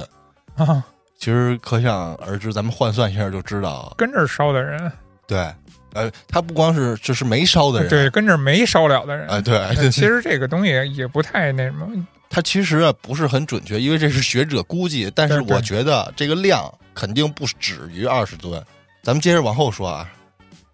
[0.54, 0.84] 啊，
[1.18, 4.92] 其实可想而知，咱们换算一下就知道，跟这儿烧的人，
[5.26, 5.52] 对，
[5.92, 9.26] 呃，他不光是这是没烧的人，对，跟这儿没烧了的人。
[9.26, 11.88] 啊，对，其实这个东西也不太那什么，
[12.30, 18.64] 他其实啊不是很准确，因为这是学者估计，但是我觉得这个量肯定不止于二十吨。
[19.02, 20.08] 咱们接着往后说啊，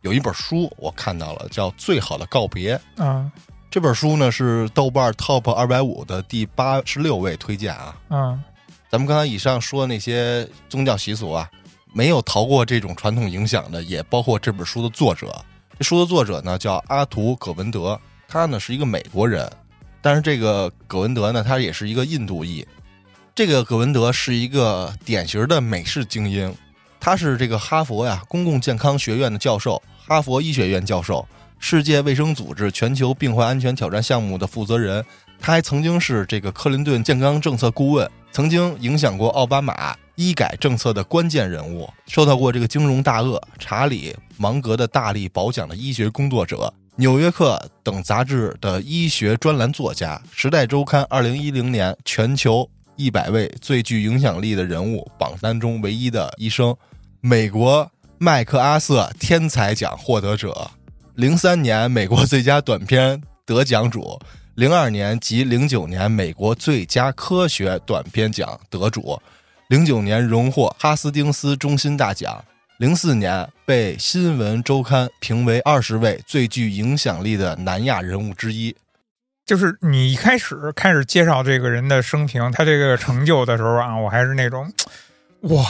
[0.02, 2.78] 有一本书我看到了，叫《最好的告别》。
[3.02, 3.32] 啊
[3.70, 7.96] 这本书呢是豆瓣 Top 二百五的第八十六位推荐啊。
[8.08, 8.42] 嗯
[8.90, 11.48] 咱们刚才以上说的那些宗教习俗啊，
[11.92, 15.32] 没有逃过这种传统影响的，也包括这本书的作者。
[15.78, 19.48] 这书的作者呢叫阿图·葛文德，他呢是一个美国人，
[20.02, 22.66] 但是这个葛文德呢，他也是一个印度裔。
[23.36, 26.52] 这个葛文德是一个典型的美式精英，
[26.98, 31.24] 他是这个哈佛呀公共健康学院的教授，哈佛医学院教授，
[31.60, 35.04] 世界卫生组织全球病患安全挑战项目的负责人。
[35.38, 56.76] 他还曾经是这个克林顿健康政策顾问，曾经影响过奥巴马医改政策的关键人物，受到过这个金融大鳄查理芒格的大力褒奖的医学工作者，纽约客等杂志的医学专栏作家，《时代周刊》二零一零年全球一百位最具影响力的人物榜单中唯一的医生，
[57.22, 60.70] 美国麦克阿瑟天才奖获得者，
[61.20, 64.18] 零三年美国最佳短片得奖主，
[64.54, 69.20] 零二年及零九年美国最佳科学短片奖得主，
[69.68, 72.42] 零九年荣获哈斯丁斯中心大奖。
[72.78, 78.74] 零四年被《新闻周刊》评为二十位最具影响力的南亚人物之一。
[79.44, 84.72] 就是你一开始开始介绍这个人的生平，他这个成就的时候啊，我还是那种，
[85.40, 85.66] 哇，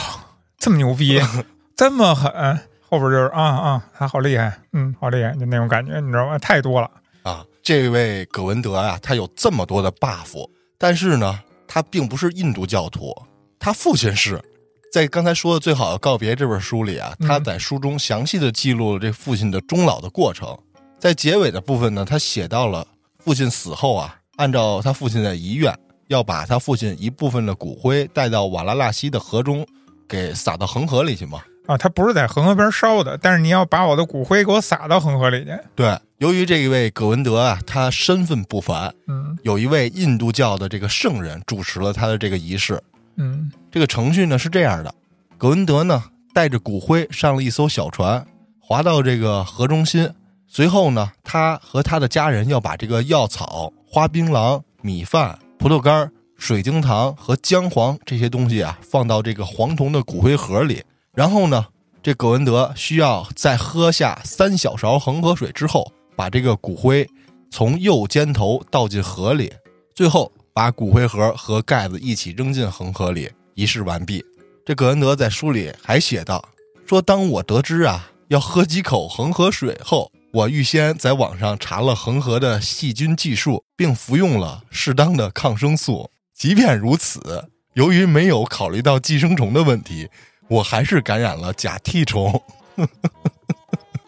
[0.57, 1.19] 这么牛逼，
[1.75, 2.57] 这么狠。
[2.91, 6.37] 后边就是啊啊，他好厉害，嗯，好厉害，就那种感觉，你知道吗？
[6.37, 6.91] 太多了
[7.23, 7.45] 啊！
[7.63, 10.45] 这位葛文德啊，他有这么多的 buff，
[10.77, 13.15] 但是呢，他并不是印度教徒，
[13.57, 14.43] 他父亲是。
[14.91, 20.57] 在刚才说的《最好的告别》这本书里啊，他在书中详细的记录了这父亲的终老的过程。
[20.99, 22.85] 在结尾的部分呢，他写到了
[23.19, 25.73] 父亲死后啊，按照他父亲的遗愿，
[26.07, 29.65] 要把他父亲一部分的骨灰带到瓦拉纳西的河中，
[30.09, 31.41] 给撒到恒河里去嘛。
[31.71, 35.57] 啊，他不是在恒河边烧的，但是你要把我的骨灰给我撒到恒河里去。
[35.73, 42.81] 对，由于这一位葛文德啊，他身份不凡，嗯，有一位印度教的这个圣人主持了他的这个仪式。
[43.15, 44.93] 嗯，这个程序呢是这样的：
[45.37, 46.03] 葛文德呢
[46.33, 48.25] 带着骨灰上了一艘小船，
[48.59, 50.13] 划到这个河中心。
[50.47, 60.83] 随后呢，他和他的家人要把这个药草、花槟榔、米饭、葡萄干、水晶糖和姜黄这些东西啊放到这个黄铜的骨灰盒里。
[61.13, 61.67] 然后呢，
[62.03, 67.09] 这葛文德需要在喝下三小勺恒河水之后，把这个骨灰
[67.49, 69.51] 从右肩头倒进河里。
[69.95, 70.31] 最后。
[70.53, 74.21] 把骨灰盒和盖子一起扔进恒河里，仪式完毕。
[74.65, 76.43] 这葛文德在书里还写道
[76.85, 86.11] ：“说当我得知啊要喝几口恒河水后，我预先在网上查了恒河的细菌计数，并服用了适当的抗生素。
[86.37, 90.09] 即便如此，由于没有考虑到寄生虫的问题，
[90.51, 92.41] 我还是感染了假涕虫。”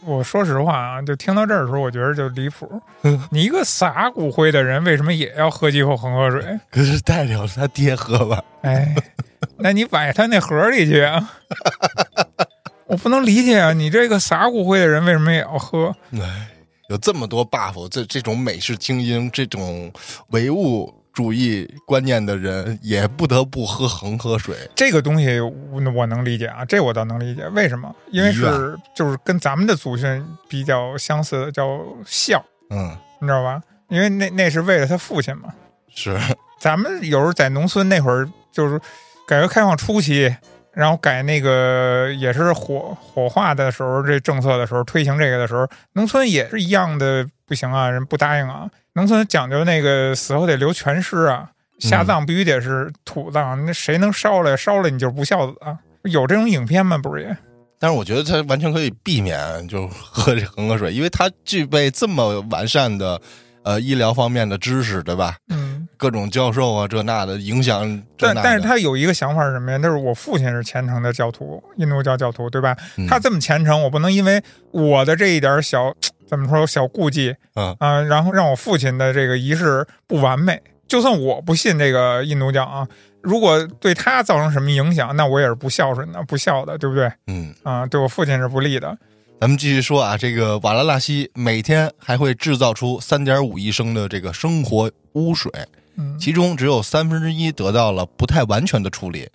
[0.05, 2.69] 我说实话啊，就听到这儿的时候，我觉得就离谱。
[3.31, 6.43] 你一个撒骨灰的人，为什么也要喝几口恒河水？
[6.69, 8.43] 可是代表他爹喝吧？
[8.63, 8.93] 哎，
[9.57, 11.31] 那你摆他那盒里去啊！
[12.87, 15.95] 我不能理解啊，你这个撒骨灰的人为什么也要喝？
[16.19, 16.49] 哎，
[16.89, 19.89] 有这么多 buff，这这种美式精英，这种
[20.31, 20.93] 唯物。
[21.13, 27.47] 主义观念的人也不得不喝恒河水，这个东西我能理解啊，这我倒能理解。
[27.49, 27.95] 为什么？
[28.09, 32.43] 因为是就是跟咱们的祖训比较相似的，叫孝。
[32.71, 33.61] 嗯，你知道吧？
[33.89, 35.53] 因为那那是为了他父亲嘛。
[35.93, 36.17] 是。
[36.59, 38.79] 咱们有时候在农村那会儿，就是
[39.27, 40.35] 改革开放初期，
[40.71, 48.67] 然后改那个也是火火化的时候，这政策的时候推行这个的时候，农村也是一样的，不行啊，人不答应啊。
[48.95, 55.75] 农村讲究那个死后得留全尸啊，下葬必须得是土葬，那谁能烧了烧了你就是不孝子啊？
[56.03, 56.95] 有这种影片吗？
[56.97, 57.37] 不是也？
[57.79, 63.19] 但是我觉得他完全可以避免就喝这恒河水，因为他具备这么完善的
[63.63, 65.35] 呃医疗方面的知识，对吧？
[65.49, 68.01] 嗯，各种教授啊这那的影响。
[68.17, 69.79] 但但是他有一个想法是什么呀？
[69.81, 72.77] 那是我父亲是虔诚的教徒，印度教教徒，对吧？
[73.09, 75.91] 他这么虔诚，我不能因为我的这一点小。
[76.27, 80.61] 怎么说小顾忌，嗯啊，然后让我父亲的这个仪式不完美。
[80.87, 82.87] 就算我不信这个印度教啊，
[83.21, 87.11] 如果对他造成什么影响，那我也是不孝顺的，不孝的，对不对？
[87.27, 88.95] 嗯啊，对我父亲是不利的。
[89.41, 95.51] 咱们继续说啊，这个瓦拉纳西每天还会制造出三点五亿升的这个生活污水，
[95.97, 99.27] 嗯，其中只有三分之一得到了不太完全的处理，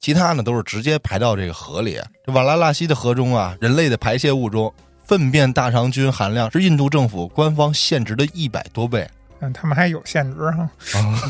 [0.00, 1.98] 其他呢都是直接排到这个河里。
[2.26, 4.72] 这瓦拉纳西的河中啊，人类的排泄物中。
[5.06, 9.08] 粪便大肠菌含量是印度政府官方限值的一百多倍。
[9.40, 10.68] 嗯，他们还有限值哈。
[10.98, 11.22] 啊，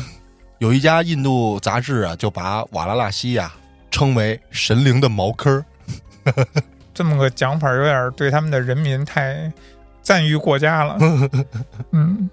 [0.57, 3.53] 有一家印度杂志啊，就把瓦拉纳西呀
[3.91, 5.63] 称为“神灵的茅坑”。
[6.93, 9.51] 这么个讲法，有点对他们的人民太
[10.01, 10.97] 赞誉过嘉了。
[11.91, 12.29] 嗯，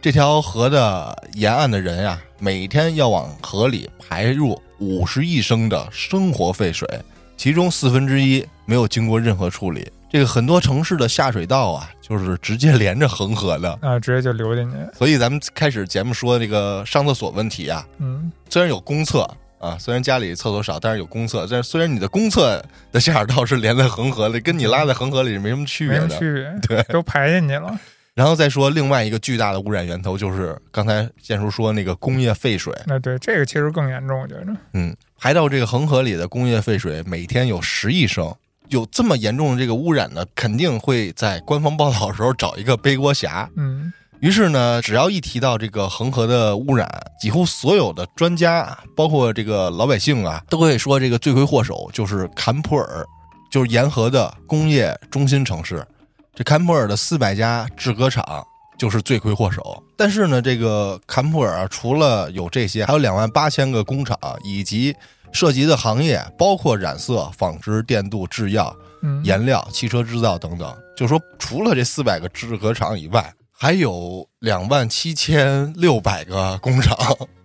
[0.00, 6.88] 这条河的沿岸的人呀，每天要往河里排入五十亿升的生活废水，
[7.36, 9.90] 其中四分之一没有经过任何处理。
[10.08, 14.76] 这个很多城市的下水道啊，就是直接连着恒河的啊，直接就流进去。
[14.96, 19.28] 所以咱们开始节目说这个上厕所问题啊，嗯，虽然有公厕
[19.58, 21.46] 啊，虽然家里厕所少，但是有公厕。
[21.50, 27.78] 但是虽然你的公厕的下水道是连在恒河里，跟你拉在恒河里是没什么区别的，区别，对，都排进去了。
[28.14, 32.72] 然后再说另外一个巨大的污染源头，就是刚才建叔说那个工业废水。
[32.86, 34.46] 那对这个其实更严重，我觉得。
[34.72, 38.34] 嗯，排到这个恒河里的工业废水每天有十亿升。
[38.68, 43.48] 有这么严重的这个污染呢，肯定会在官方报道的时候找一个背锅侠。
[43.56, 46.88] 嗯于是呢，只要一提到这个恒河的污染，
[47.20, 53.06] 几乎所有的专家，包括这个老百姓啊，都会说这个罪魁祸首就是坎普尔，
[53.50, 55.86] 就是沿河的工业中心城市。
[56.34, 58.44] 这坎普尔的四百家制革厂
[58.78, 59.82] 就是罪魁祸首。
[59.96, 64.94] 但是呢，这个坎普尔啊，除了有这些，还有两万八千个工厂，以及
[65.32, 70.74] 涉及的行业包括染色、纺织、电镀、制药、嗯，颜料、汽车制造等等。
[70.96, 76.96] 就说，除了这四百个制革厂以外，还有两万七千六百个工厂。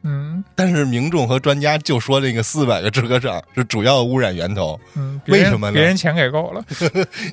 [0.04, 6.76] 嗯但是民众和专家就说这个四百个制革厂是主要污染源头，嗯，为什么呢别人钱给够了， 你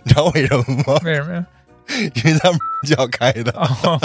[0.05, 1.01] 知道为什么吗？
[1.03, 1.45] 为什么呀？
[2.15, 4.01] 因为他们就要开的，哦，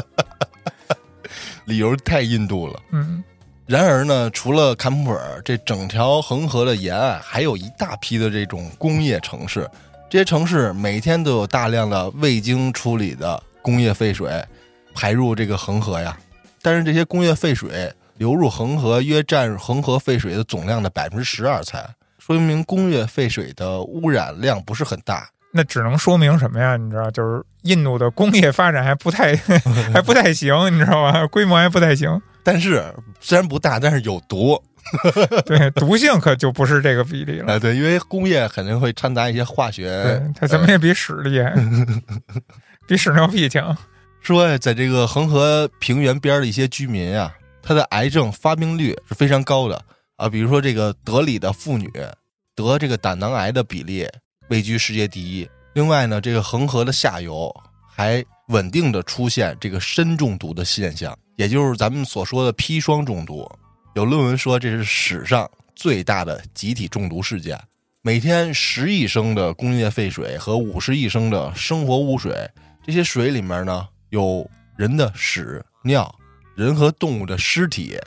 [1.66, 2.80] 理由太印度了。
[2.92, 3.24] 嗯
[3.66, 9.70] 然而呢，除了坎普尔，这整条恒河的沿岸还有一大批的这种工业城市，
[10.10, 14.30] 这些城市每天都有大量的未经处理的工业废水
[14.94, 16.16] 排入这个恒河呀。
[16.62, 25.30] 但是这些工业废水流入恒河约占恒河废水的总量的百分之十二才，说明工业废水的污染量不是很大。
[25.56, 26.76] 那只能说明什么呀？
[26.76, 29.36] 你知道，就是印度的工业发展还不太
[29.94, 31.26] 还不太行，你知道吗？
[31.28, 32.84] 规模还不太行，但是
[33.20, 34.62] 虽然不大，但是有毒。
[35.46, 37.54] 对，毒性可就不是这个比例了。
[37.54, 40.04] 哎，对，因为工业肯定会掺杂一些化学。
[40.04, 41.56] 对，它怎么也比屎厉害，
[42.86, 43.76] 比屎尿屁强。
[44.22, 47.32] 说，在这个恒河平原边的一些居民啊，
[47.62, 49.82] 他的癌症发病率是非常高的
[50.18, 50.28] 啊。
[50.28, 51.90] 比如说，这个德里的妇女
[52.56, 54.06] 得这个胆囊癌的比例
[54.50, 55.50] 位居世界第一。
[55.74, 57.54] 另外呢，这个恒河的下游
[57.88, 63.50] 还稳定的出现这个砷中毒的现象，也就是咱们所说的砒霜中毒。
[63.96, 67.60] 有论文说这是史上最大的集体中毒事件，
[68.02, 72.50] 每天十亿升的工业废水和五十亿升的生活污水，
[72.86, 76.14] 这些水里面呢有人的屎尿、
[76.56, 77.98] 人和动物的尸体、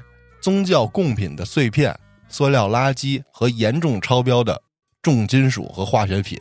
[0.41, 1.97] 宗教贡品的碎片、
[2.29, 4.61] 塑料垃圾和严重超标的
[5.07, 6.37] 重金属和化学品，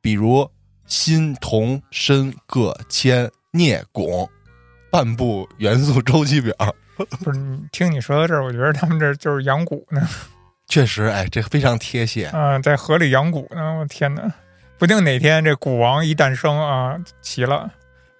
[0.00, 0.50] 比如
[0.88, 4.28] 锌、铜、砷、铬、铅、镍、汞。
[4.90, 6.52] 半部元素周期表，
[7.22, 7.38] 不是
[7.70, 10.04] 听你说到这儿，我觉得他们这就是养蛊呢，
[10.66, 12.26] 确实，哎，这非常贴切。
[12.26, 13.78] 啊，在河里养蛊呢。
[13.78, 14.34] 我天哪，
[14.80, 17.70] 不定哪天这蛊王一诞生啊，齐了。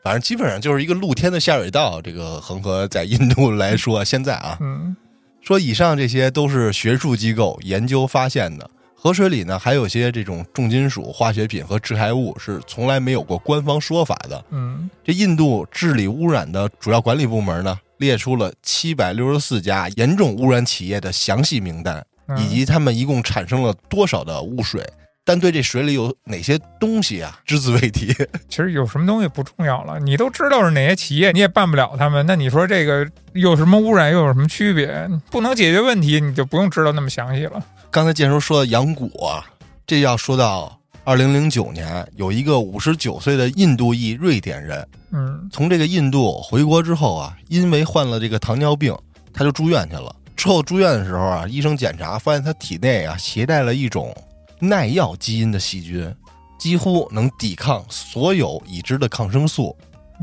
[0.04, 2.00] 反正基本上就是一个露天的下水道。
[2.00, 4.96] 这个恒河在印度来说，现在啊，嗯
[5.40, 8.70] 说以上这些都是学术机构研究发现的。
[9.02, 14.44] 河水里呢，还有些这种重金属、化学品和致癌物是从来没有过官方说法的。
[14.50, 24.86] 嗯这印度治理污染的主要管理部门呢，列出了七百六十四家严重污染企业的详细名单，嗯以及他们一共产生了多少的污水，
[25.24, 28.14] 但对这水里有哪些东西啊，只字未提。
[28.50, 32.26] 其实有什么东西不重要了，你都知道是哪些企业，你也办不了他们。
[32.26, 35.08] 那你说这个有什么污染，又有什么区别？
[35.30, 37.64] 不能解决问题，你就不用知道那么详细了。
[37.92, 39.44] 刚才建叔说的养蛊啊，
[39.84, 48.96] 这要说到二零零九年，有一个五十九岁的印度裔瑞典人，嗯从这个印度回国之后啊，因为患了这个糖尿病，
[49.32, 50.14] 他就住院去了。
[50.36, 54.16] 之后住院的时候啊，医生检查发现他体内啊携带了一种
[54.60, 56.14] 耐药基因的细菌，
[56.60, 59.76] 几乎能抵抗所有已知的抗生素。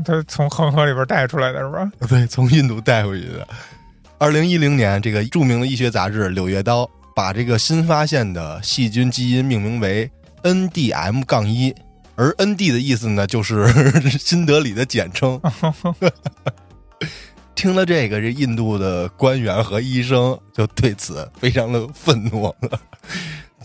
[0.06, 1.92] 他从恒河里边带出来的是吧？
[2.08, 3.46] 对，从印度带回去的。
[4.16, 6.84] 二零一零年，这个著名的医学杂志《柳叶刀》
[7.18, 10.08] 把这个新发现的细菌基因命名为
[10.44, 11.74] NDM 杠一，
[12.14, 13.66] 而 ND 的意思呢，就是
[14.20, 15.40] 新德里的简称。
[17.56, 22.54] 听了这个，这印度的官员和医生就对此非常的愤怒，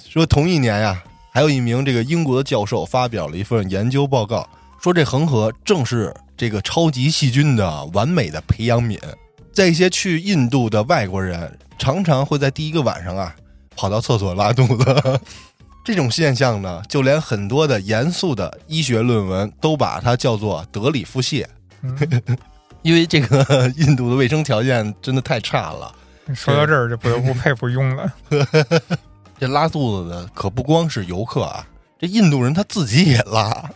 [0.03, 4.49] 说同一年呀、还有一名这个英国的教授发表了一份研究报告，
[4.81, 8.99] 说这恒河正是这个超级细菌的完美的培养皿。
[9.53, 13.35] 在一些去印度的外国人，常常会在第一个晚上啊
[13.75, 15.19] 跑到厕所拉肚子。
[15.85, 21.45] 这种现象呢，就连很多的严肃的医学论文都把它叫做“德里腹泻
[21.81, 21.97] 嗯，”，
[22.83, 25.93] 因为这个印度的卫生条件真的太差了。
[26.33, 28.13] 说到这儿就不得不佩服庸了。
[29.37, 31.67] 这拉肚子的可不光是游客啊，
[31.99, 33.69] 这印度人他自己也拉，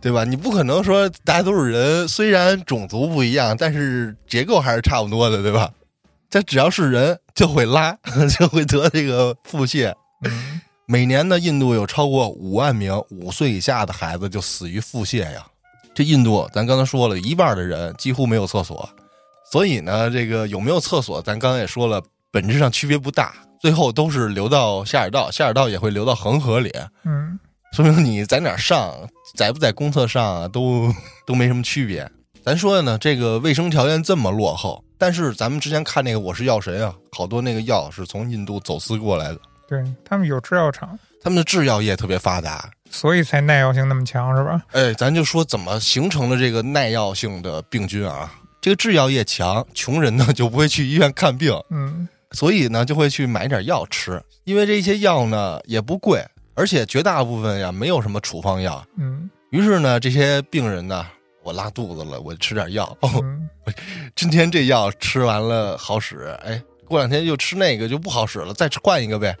[0.00, 0.24] 对吧？
[0.24, 5.70] 你不可能说大家都是人，虽然种族不一样，但是结构还是差不多的，对吧？
[6.34, 7.96] 这只要是人就会拉，
[8.36, 9.94] 就会得这个腹泻。
[10.24, 15.46] 嗯每年呢，印度有超过五万名五岁以下的孩子就死于腹泻呀。
[15.94, 18.86] 这印度，咱刚才说了一半的人几乎没有厕所，
[19.52, 23.32] 所以呢，这个有没有厕所，咱刚才也说了，本质上区别不大。
[23.60, 26.72] 最后都是流到下水道，下水道也会流到恒河里，
[27.04, 27.38] 嗯，
[27.72, 28.92] 说明你在哪儿上，
[29.36, 30.92] 在不在公厕上啊，都
[31.24, 32.10] 都没什么区别。
[32.44, 39.38] 咱说的呢，这个卫生条件这么落后，但是咱们之前看那个《我是药神》啊，好多那个药是从印度走私过来的，
[39.68, 42.70] 对他们有制药厂，他们的制药业特别发达。
[42.90, 44.62] 所以才耐药性那么强，是吧？
[44.72, 48.32] 哎，咱就说怎么形成了这个耐药性的病菌啊？
[48.62, 58.82] 这个制药业强，穷人呢就不会去医院看病，嗯所以呢就会去买点药吃，因为这些药呢也不贵，而且绝大部分呀没有什么处方药。
[58.96, 61.06] 嗯于是呢，这些病人呢，
[61.44, 62.84] 我拉肚子了，我吃点药。
[63.00, 63.48] 哦，嗯，
[64.16, 69.36] 今天这药吃完了好使，哎，过两天又吃那个就不好使了，再换一个呗。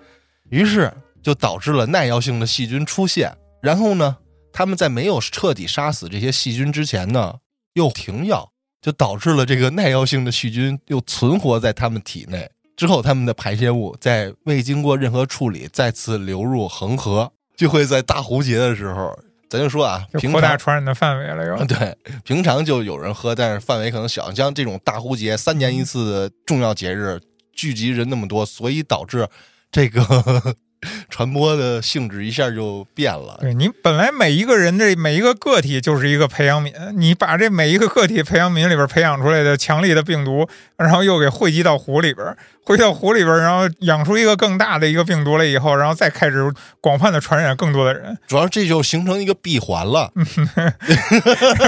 [0.50, 0.92] 于是
[1.22, 3.34] 就导致了耐药性的细菌出现。
[3.62, 4.18] 然后呢，
[4.52, 7.36] 他们在没有彻底杀死这些细菌之前呢，
[7.72, 8.50] 又停药，
[8.82, 12.46] 就导致了这个耐药性的细菌又存活在他们体内。
[12.76, 19.18] 之后，他们的排泄物在未经过任何处理，再次流入恒河，就会在大壶节的时候，
[19.48, 24.32] 咱就说啊，平常扩大传染的范围了，又啊，对，平常就有人喝，但是范围可能小。
[24.32, 27.20] 像这种大壶节，三年一次的重要节日，
[27.52, 29.28] 聚集人那么多，所以导致
[29.70, 30.02] 这个
[31.08, 33.38] 传播的性质一下就变了。
[33.40, 46.50] 对你本来每一个人的每一个个体就是一个培养皿，你把这每一个个体培养皿里边培养出来的强力的病毒，然后又给汇集到壶里边，汇到湖里边，然后养出一个更大的一个病毒来以后，然后再开始
[46.80, 50.10] 广泛的传染更多的人，主要这就形成一个闭环了。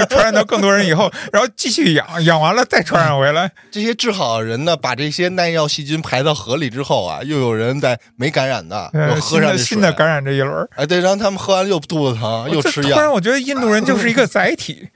[0.09, 3.51] 传染到更多人以后，然后继续养，养完了再传染回来。
[3.69, 14.89] 这些治好的人呢，把这些耐药细菌排到河里之后啊，又有人在没感染的，又呃，喝新的上新的感染这一轮儿，哎，对，然后他们喝完又肚子疼，又吃药突然，我觉得印度人就是一个载体，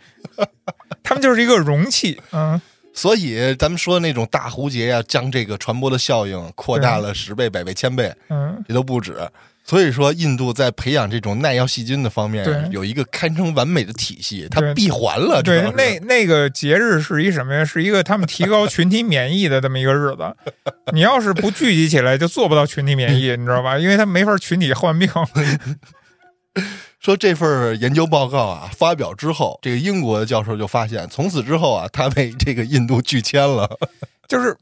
[1.03, 2.59] 他们就是一个容器，嗯。
[2.93, 8.13] 所以咱们说的那种大壶节呀、将这个传播的效应扩大了十倍、百倍、千倍。
[8.29, 9.17] 嗯，这都不止。
[9.63, 15.41] 所以说，印度在培养这种耐药细菌的方面有一个堪称完美的体系，它闭环了。
[15.41, 17.63] 对那那个节日是一什么呀？
[17.63, 20.35] 是一个他们提高群体免疫的这么一个日子。
[20.91, 23.77] 你要是不聚集起来，就做不到群体免疫，你知道吧？
[23.77, 25.07] 因为他没法群体患病。
[27.01, 33.67] 说这份研究报告啊发表之后，这个英国的教授就发现，从此之后啊，他被这个印度拒签了。
[34.29, 34.55] 就是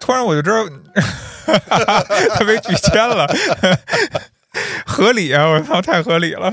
[0.00, 0.64] 突然我就知道
[2.38, 3.26] 他被拒签了，
[4.86, 5.44] 合理啊！
[5.48, 6.50] 我操，太合理了。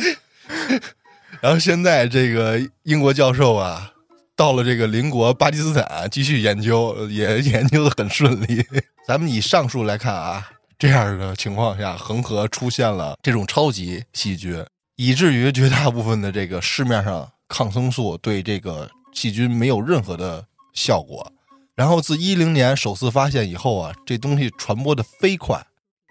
[1.39, 3.91] 然后现在这个英国教授啊，
[4.35, 8.65] 到了这个邻国巴基斯坦继续研究，也研究的很顺利。
[9.07, 14.65] 咱们以上述来看啊，这样的情况下，恒河出现了这种超级细菌，
[14.99, 20.43] 以至于绝大部分的这个市面上抗生素对这个细菌没有任何的
[20.73, 21.31] 效果。
[21.75, 25.63] 然后自一零年首次发现以后啊，这东西传播的飞快，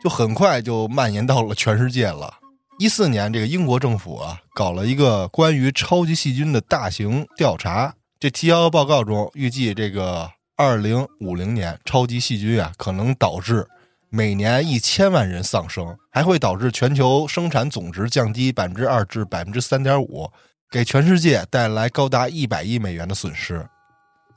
[0.04, 2.34] 就很快就蔓延到了全世界了。
[2.78, 7.92] 一四年，这个英国政府啊搞了一个关于超级细菌的大型调查。
[8.20, 13.66] 这提交报告中预计，这个二零五零年，超级细菌啊可能导致
[14.08, 20.30] 每年一千万人丧生，还会导致全球生产总值降低百分之二至百分之三点五，
[20.70, 23.66] 给全世界带来高达一百亿美元的损失。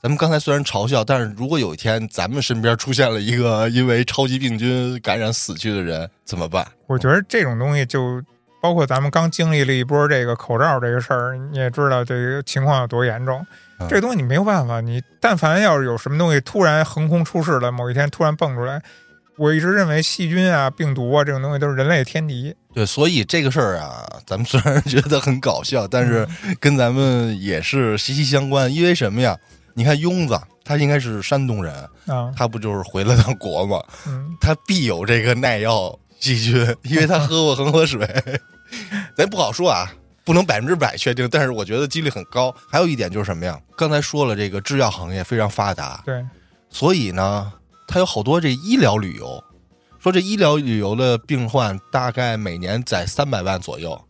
[0.02, 6.66] 咱们刚才虽然嘲笑，但是如果有一天咱们身边出现了一个因为超级病菌感染死去的人，怎么办？
[6.86, 8.22] 我觉得这种东西就
[8.62, 13.46] 包括咱们刚经历了一波这个口罩这个事儿，你也知道这个情况有多严重。
[13.78, 18.82] 嗯这东西你没有办法，你但凡要是有什么东西突然横空出世了，某一天突然蹦出来，
[19.40, 22.54] 我一直认为细菌啊、病毒啊这种东西都是人类天敌。
[22.74, 26.28] 对，所以这个事儿啊，咱们虽然觉得很搞笑，但是
[26.60, 28.70] 跟咱们也是息息相关。
[28.70, 29.34] 因为什么呀？
[29.72, 31.74] 你看庸子，他应该是山东人，
[32.06, 33.82] 啊，他不就是回了趟国吗？
[34.06, 38.06] 嗯，他必有这个耐药细菌，因为他喝过恒河水。
[39.16, 39.90] 咱不好说啊，
[40.22, 42.54] 不能百分之百确定，但是我觉得几率很高。
[42.70, 43.58] 还有一点就是什么呀？
[43.74, 46.22] 刚才说了，这个制药行业非常发达，对，
[46.68, 47.50] 所以呢，
[47.90, 49.42] 它有好多这医疗旅游。
[49.98, 54.00] 说这医疗旅游的病患大概每年在三百万左右，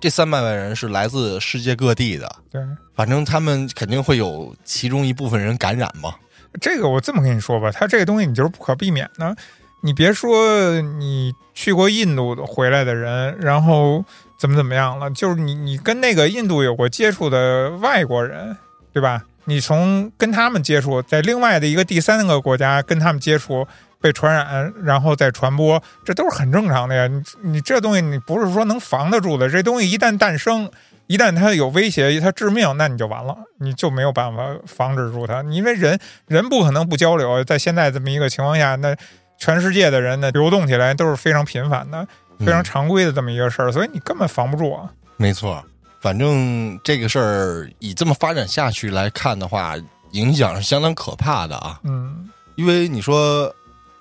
[0.00, 2.60] 这三百万人是来自世界各地的，对，
[2.94, 6.12] 反正他们肯定会有其中一部分人感染嘛。
[6.60, 9.34] 这个我这么跟你说吧，它这个东西你就是不可避免的。
[9.80, 14.04] 你别说你去过印度回来的人，然后
[14.38, 18.56] 怎么怎么样了，就是你你跟那个印度有过接触的外国人，
[18.92, 19.22] 对吧？
[19.44, 23.66] 你从跟他们接触，在另外的一个第三个国家跟他们接触，
[24.00, 27.06] 被传染，然后再传播，这都是很正常的呀。
[27.06, 30.70] 你你这东西你不是说能防得住的，这东西一旦诞生，
[31.06, 35.42] 一旦它有威胁，它致命，那你就完了，你就没有办法防止住它。
[35.44, 38.96] 因为人人不可能不交流，在现在这么一个情况下，那
[39.38, 42.06] 全世界的人呢流动起来都是非常频繁的、
[42.40, 44.90] 非常嗯常规的这么一个事儿，所以你根本防不住啊。
[45.16, 45.64] 没错，
[46.04, 49.74] 反正这个事儿以这么发展下去来看的话，
[50.10, 51.80] 影响是相当可怕的啊。
[51.82, 53.50] 嗯，因为你说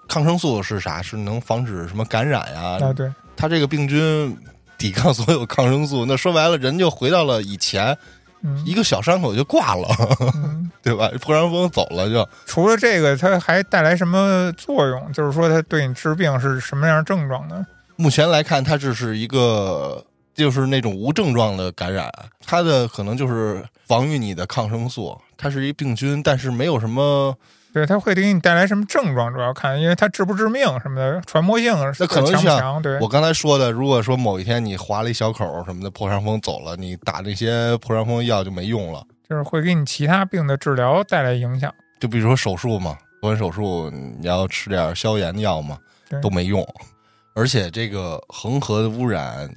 [0.05, 1.01] 抗生素是啥？
[1.01, 2.77] 是能防止什么感染呀？
[2.85, 4.37] 啊对，它这个病菌
[4.77, 7.97] 抵抗所有抗生素，那说白了，人就回到了以前，
[8.41, 9.87] 嗯一个小伤口就挂了，
[10.19, 10.69] 嗯。
[10.83, 11.09] 对吧？
[11.21, 12.27] 破伤风走了就。
[12.45, 15.09] 除了这个，它还带来什么作用？
[15.13, 17.65] 就是说，它对你治病是什么样症状呢？
[17.95, 22.11] 目前来看，它只是一个就是那种无症状的感染，
[22.45, 27.35] 它的可能就是防御你的抗生素，它是一病菌，但是没有什么，
[27.73, 29.33] 对，它会给你带来什么症状？
[29.33, 32.81] 主要看，因为它致不致命什么的，传播性那可能强不强？
[32.81, 39.05] 对，我刚才说的，如果说某一天你划了一小口什么的，破伤风走了，你打那些破伤风药就没用了。
[39.29, 41.73] 就是会给你其他病的治疗带来影响。
[41.99, 45.77] 就比如说手术嘛，做完手术你要吃点消炎药嘛，
[46.21, 46.63] 都没用。
[47.33, 49.49] 而且这个恒河的污染，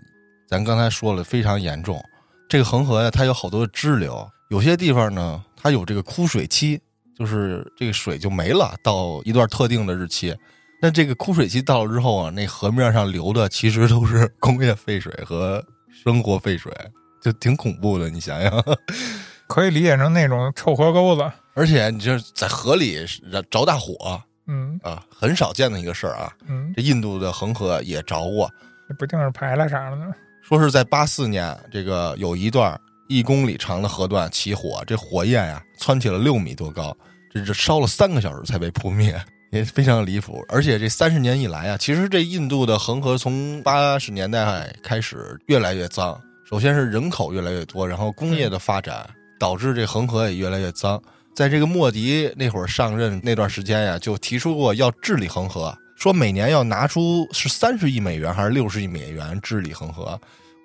[0.47, 2.03] 咱刚才说了非常严重。
[2.49, 6.80] 这个恒河呀，它有好多的支流，有些地方呢，它有这个枯水期，
[7.18, 10.36] 就是这个水就没了，到一段特定的日期。
[10.80, 15.64] 那这个枯水期到了之后啊，那河面上流的其实都是工业废水和
[16.05, 16.72] 生活废水，
[17.20, 18.09] 就挺恐怖的。
[18.09, 18.53] 你想想，
[19.49, 21.28] 可以理解成那种臭河沟子。
[21.55, 23.05] 而且你这在河里
[23.51, 26.30] 着大火嗯啊，很少见的一个事儿啊。
[26.47, 28.49] 嗯，这印度的恒河也着过，
[28.88, 30.14] 也不定是排了啥了呢。
[30.49, 36.97] 说是在八四年，这个有一段一公里长的河段起火，这火焰呀蹿起了六米多高，
[37.34, 39.20] 这这烧了三个小时才被扑灭，
[39.51, 40.40] 也非常离谱。
[40.49, 46.16] 而且这三十年以来啊，其实这印度的恒河从八十年代开始越来越脏，
[46.49, 49.05] 首先是人口越来越多，然后工业的发展
[49.40, 51.03] 导致这恒河也越来越脏。
[51.34, 60.18] 在这个莫迪那会儿上任那段时间呀，就提出过要治理恒河，说每年要拿出是三十亿美元还是六十亿美元治理恒河。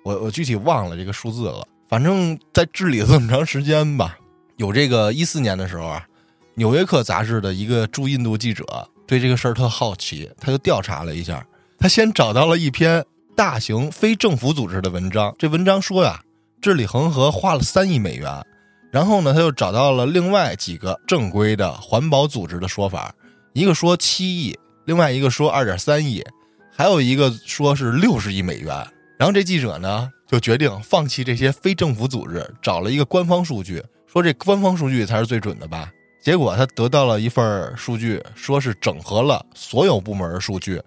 [0.04, 4.18] 我我具体忘了这个数字了，反正在治理了这么长时间吧。
[4.56, 6.04] 有这个一四年的时候啊，
[6.54, 11.44] 《纽约客》杂志的一个驻印度记者对这个事儿特好奇，他就调查了一下，
[11.78, 13.04] 他先找到了一篇
[13.34, 16.20] 大型非政府组织的文章，这文章说呀，
[16.60, 18.44] 治理恒河花了三亿美元。
[18.92, 23.14] 然后呢，他又找到了另外几个正规的环保组织的说法，
[23.54, 24.58] 一个说七亿，
[24.92, 26.22] 另外一个说二点三亿，
[26.70, 28.76] 还有一个说是六十亿美元。
[29.18, 35.90] 然后这记者呢就决定放弃这些非政府组织，找了一个官方数据，说这官方数据才是最准的吧。
[36.22, 40.78] 结果他得到了一份数据，说是整合了所有部门的数据，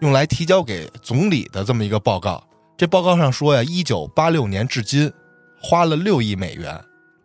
[0.00, 2.42] 用来提交给总理的这么一个报告。
[2.76, 5.08] 这报告上说呀，一九八六年至今
[5.62, 6.76] 花了六亿美元。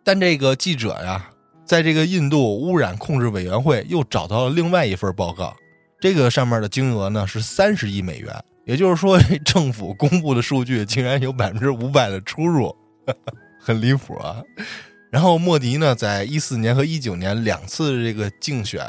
[0.04, 1.28] 但这个记者呀，
[1.64, 5.52] 在这个印度污染控制委员会又找到了另外一份报告，
[6.00, 8.32] 这个上面的金额呢是三十亿美元，
[8.64, 12.74] 也就是说， 政府公布的数据竟然有百分之五百的出入，
[13.60, 14.42] 很离谱啊。
[15.10, 18.84] 然后莫迪呢，在一四年和一九年两次这个竞选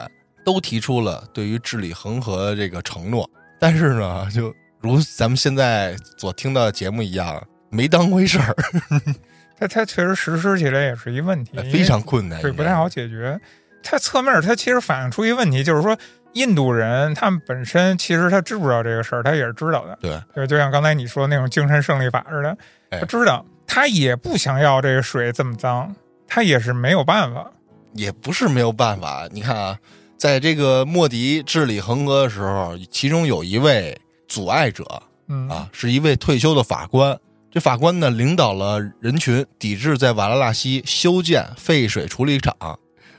[0.45, 8.55] 都提出了对于治理恒河这个承诺，但是呢，就如咱们现在所听到的节目一样，没当回事儿，
[9.57, 13.39] 它它确实实施起来也是一问题，非常困难，对，不太好解决。
[13.81, 15.97] 它侧面它其实反映出一个问题，就是说
[16.33, 19.97] 印度人他们本身其实他知不知道这个事儿，他也是知道的。
[20.01, 22.57] 对，对，就像刚才你说那种精神胜利法似的，
[22.89, 25.95] 哎他知道，他也不想要这个水这么脏，
[26.27, 27.49] 他也是没有办法。
[27.93, 29.27] 也不是没有办法。
[29.31, 29.79] 你看啊，
[30.15, 34.85] 在这个莫迪治理恒河的时候，其中有一位阻碍者
[35.27, 37.17] 嗯啊，是一位退休的法官。
[37.51, 42.55] 这法官呢，领导了人群抵制在瓦拉纳西修建废水处理厂，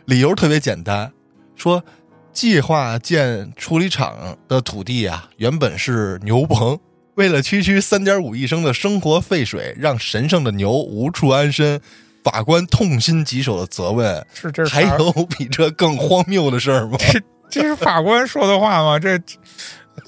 [0.05, 1.13] 理由特别简单，
[1.57, 1.85] 说
[2.33, 6.79] 计划建处理厂的土地啊，原本是牛棚。
[7.17, 11.81] 为了区区三点五亿升的生活废水，让神圣的牛无处安身，
[12.25, 16.97] 法官痛心疾首的责问：是这是还有比这更荒谬的事儿吗？
[16.99, 17.21] 这
[17.51, 18.99] 这是法官说的话吗？
[18.99, 19.19] 这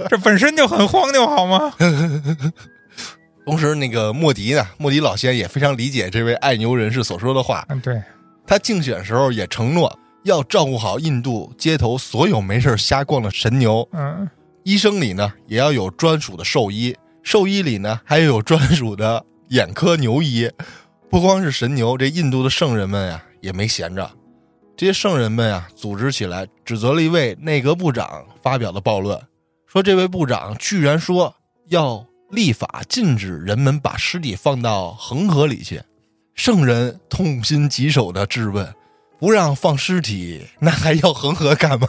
[0.09, 1.75] 这本身就很荒谬，好吗？
[3.45, 7.67] 同时，那个莫迪呢，莫迪老先也非常理解这位爱牛人士所说的话。
[7.69, 8.01] 嗯，对，
[8.47, 14.29] 他竞选时候也承诺要照顾好印度街头所有没事瞎逛的神牛，嗯，
[14.65, 20.51] 医生里呢也要有专属的兽医，兽医里呢还要有专属的眼科牛医。
[21.11, 24.11] 不光是神牛，这印度的圣人们呀也没闲着。
[24.77, 29.21] 这些圣人们呀组织起来，指责了一位内阁部长发表的暴论，
[29.67, 31.35] 说这位部长居然说
[31.69, 35.83] 要立法禁止人们把尸体放到恒河里去。
[36.35, 38.75] 圣人痛心疾首的质问：
[39.23, 41.87] 不让放尸体，那还要恒河干嘛？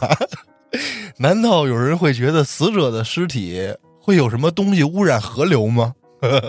[1.18, 5.94] 难道有人会觉得死者的尸体会有什么东西污染河流吗？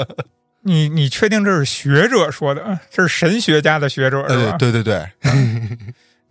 [0.61, 2.79] 你你确定这是学者说的？
[2.91, 4.51] 这是神学家的学者是吧？
[4.51, 5.03] 呃，对对对。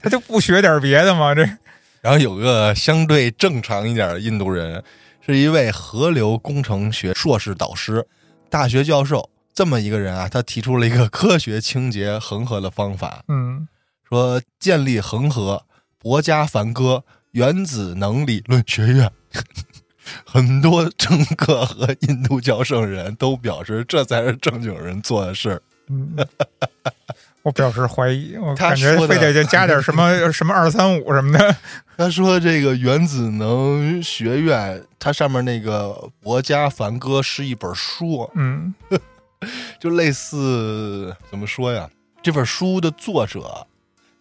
[0.01, 1.35] 他就不学点别的吗？
[1.35, 1.43] 这
[2.01, 4.81] 然后有个相对正常一点的印度人，
[5.27, 8.07] 是一位河流工程学硕士导师、
[8.49, 9.29] 大学教授。
[9.53, 13.67] 这么一个人啊，他提出了一个科学清洁恒河的方法，嗯
[14.09, 15.65] 说建立恒河
[15.99, 19.11] 博加梵歌原子能理论学院。
[20.27, 25.63] 很多政客和印度教圣人都表示，这才是正经人做的事儿。
[25.89, 26.15] 嗯，
[27.43, 31.57] 我表示怀疑，我他感觉非得加点什么 什么二三五什么的。
[31.97, 38.75] 他说：“这个原子能学院，它上面那个博加梵歌是一本书，嗯
[39.81, 41.89] 就类似怎么说呀？
[42.23, 43.67] 这本书的作者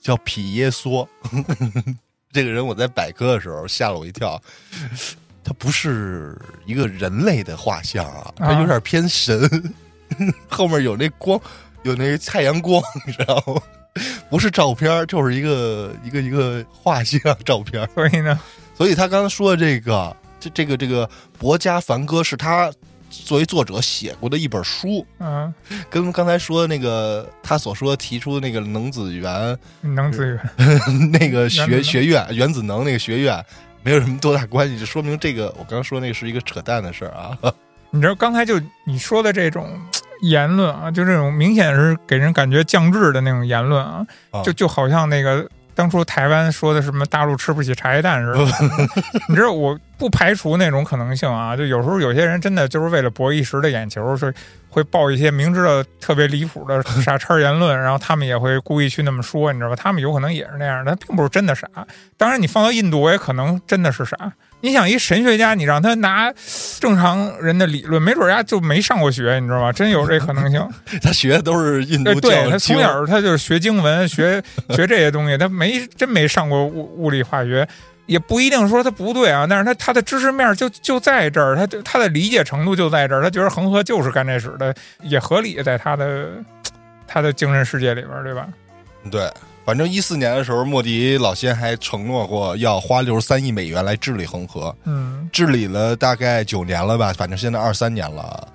[0.03, 1.07] 叫毗耶梭，
[2.33, 4.39] 这个人我在百科的时候吓了我一跳，
[5.43, 9.73] 他不是一个人类的画像啊，他有点偏神，
[10.49, 11.39] 后面有那光，
[11.83, 13.61] 有那太阳光，你知道吗？
[14.29, 17.87] 不是照片，就是一个一个一个画像照片。
[17.95, 18.37] 所以呢，
[18.75, 22.69] 所以他刚才说的这个，这这个这个博加梵哥是他
[23.25, 25.53] 作为作者写过的一本书，嗯，
[25.89, 30.39] 跟刚才说的那个他所说提出的那个能子源能子源，
[31.13, 33.43] 那个学学院原子能那个学院
[33.83, 37.37] 没有什么多大关系，就说明这个我刚刚说那个是一个扯淡的事儿啊。
[37.91, 39.79] 你知道刚才就你说的这种
[40.21, 48.45] 言论啊，就这种明显是给人感觉降智的那种言论啊，啊就就好像那个当初台湾说的什么大陆吃不起茶叶蛋似的。
[49.27, 54.33] 你知道，我不排除那种可能性啊，就有时候有些人真的就是为了博一时的眼球，是
[54.69, 59.75] 会报一些明知道特别离谱的傻叉言论，然后他们也会故意去那么说，你知道吧？
[59.75, 61.67] 他们有可能也是那样的，他并不是真的傻。
[62.17, 64.33] 当然，你放到印度，我也可能真的是傻。
[64.63, 66.33] 你想一神学家，你让他拿
[66.79, 69.73] 正常人的理论，没准儿人家就没上过学，你知道吗？
[69.73, 70.65] 真有这可能性。
[71.03, 77.67] 他学的都是印呃，度对他，从小他就是学经文，学学这些东西，他没真没上过物物理化学，
[78.05, 79.45] 也不一定说他不对啊。
[79.49, 86.29] 但是他他的知识面就就在这儿，他就他的理解程度就在这儿，他觉得恒河就是干这使的，也合理，在他的
[87.05, 88.47] 他的精神世界里边儿，对吧？
[89.11, 89.29] 对。
[89.65, 98.47] 反正一四年的时候，莫迪老先还承诺过要花六十三亿美元来治理恒河，嗯，治理了大概九年了吧，反正现在二三年了，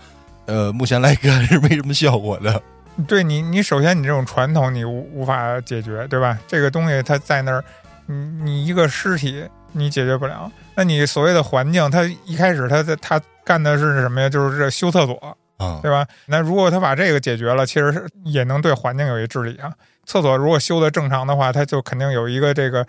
[0.46, 2.62] 呃，目前来看是没什么效果的。
[3.06, 6.38] 对你，你首先你这种传统你无无法解决，对吧？
[6.46, 7.64] 这个东西它在那儿，
[8.06, 9.42] 你你一个尸体
[9.72, 14.28] 你解决不了，那你所谓的环境，它一开始它在它干的是什么呀？
[14.28, 16.06] 就是这修厕所，啊、对吧？
[16.26, 19.72] 那如果他把这个解决了，其实是也能对环境有一治理啊。
[20.08, 22.84] 厕所如果修的正常的话，它就肯定有一个这个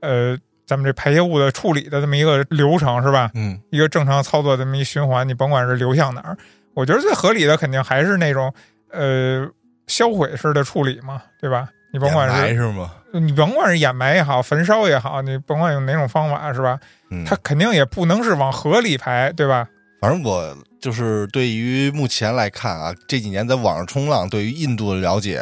[0.00, 3.30] 呃，咱们这排泄物的处理的这么一个流程，是吧？
[3.34, 6.36] 嗯，一个正常操作这么一循环，你甭管是流向哪儿，
[6.74, 8.52] 我觉得最合理的肯定还是那种
[8.90, 9.48] 呃
[9.86, 11.68] 销毁式的处理嘛，对吧？
[11.92, 12.90] 你甭管掩埋是是吗？
[13.12, 16.76] 你甭管是掩埋也好，焚烧也好，你甭管用哪种方法是吧？
[17.10, 19.68] 嗯，它肯定也不能是往河里排，对吧？
[20.00, 25.40] 反正我就是对于目前来看啊，这几年在网上冲浪，对于印度的了解，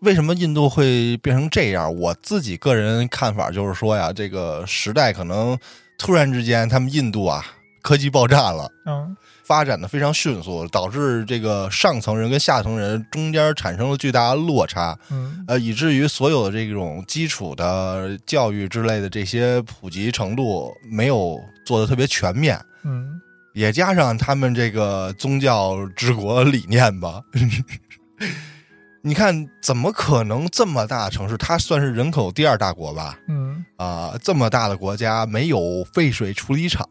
[0.00, 1.94] 为什么印度会变成这样？
[1.94, 5.58] 我自己个人看法就是说呀，这个时代可能
[5.98, 7.44] 突然之间，他们印度啊
[7.82, 8.70] 科技爆炸了。
[8.86, 9.16] 嗯
[9.46, 23.20] 发展的非常迅速，导致这个上层人跟下层人中间产生了巨大的落差，嗯呃，以至于所有的这种基础的教育之类的这些普及程度没有做的特别全面，嗯，
[23.52, 27.22] 也加上他们这个宗教治国理念吧。
[29.06, 31.36] 你看，怎么可能这么大的城市？
[31.36, 33.16] 它算是人口第二大国吧？
[33.28, 36.84] 嗯，啊、这么大的国家没有废水处理厂，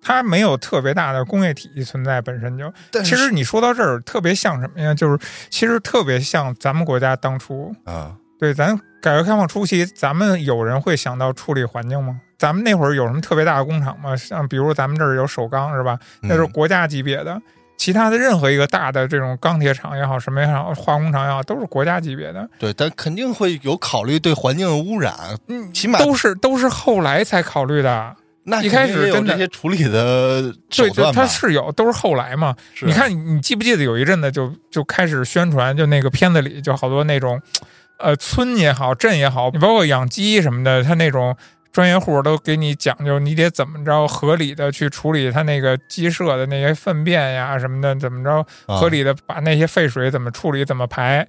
[0.00, 2.72] 它没有特别大的工业体系存在，本身就。
[2.90, 4.94] 但其实你说到这儿，特别像什么呀？
[4.94, 5.18] 就是
[5.50, 12.18] 其实特别像咱们国家当初，啊，对，咱改革开放初期，咱们有人会想到处理环境吗？
[12.38, 14.16] 咱们那会儿有什么特别大的工厂吗？
[14.16, 15.98] 像比如咱们这儿有首钢是吧？
[16.22, 17.38] 那是嗯国家级别的。
[17.80, 22.46] 其他的任何一个大的这种钢铁厂也好，什么也好，化工厂也好，都是国家级别的。
[22.58, 25.14] 对，但肯定会有考虑对环境的污染，
[25.48, 28.14] 嗯，起码都是都是后来才考虑的。
[28.42, 31.26] 那一开始真的这些处理的手对对，段吧它？
[31.26, 32.54] 是有，都是后来嘛。
[32.74, 37.40] 是你看，你记不记得有一阵子就就开始宣传，就那个片子里就好多那种，
[37.98, 41.34] 呃，村也好，镇也好，你包括养鸡什么的，他那种
[41.72, 51.26] 专业户都给你讲究，你得怎么着合理的去处理它那个鸡舍的那些粪便呀什么的，怎么着啊合理的把那些废水怎么处理，怎么排。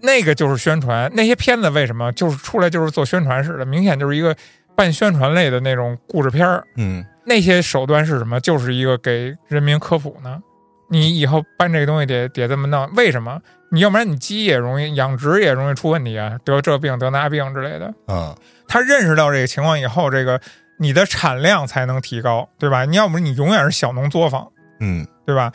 [0.00, 4.34] 那个就是宣传，那些片子为什么就是出来就是做宣传似的，明显就是一个
[4.74, 8.40] 半宣传类的那种故事片儿，嗯那些手段是什么？
[8.40, 10.40] 就是一个给人民科普呢。
[10.88, 13.40] 你以后搬这个东西得得这么弄，为什么？
[13.70, 17.86] 你要不然你鸡也容易养殖也容易出问题啊，得这病得那病之类的。
[18.06, 18.36] 啊
[18.72, 20.40] 他认识到这个情况以后，这个
[20.78, 22.86] 你的产量才能提高，对吧？
[22.86, 24.50] 你要不你永远是小农作坊，
[24.80, 25.52] 嗯对吧？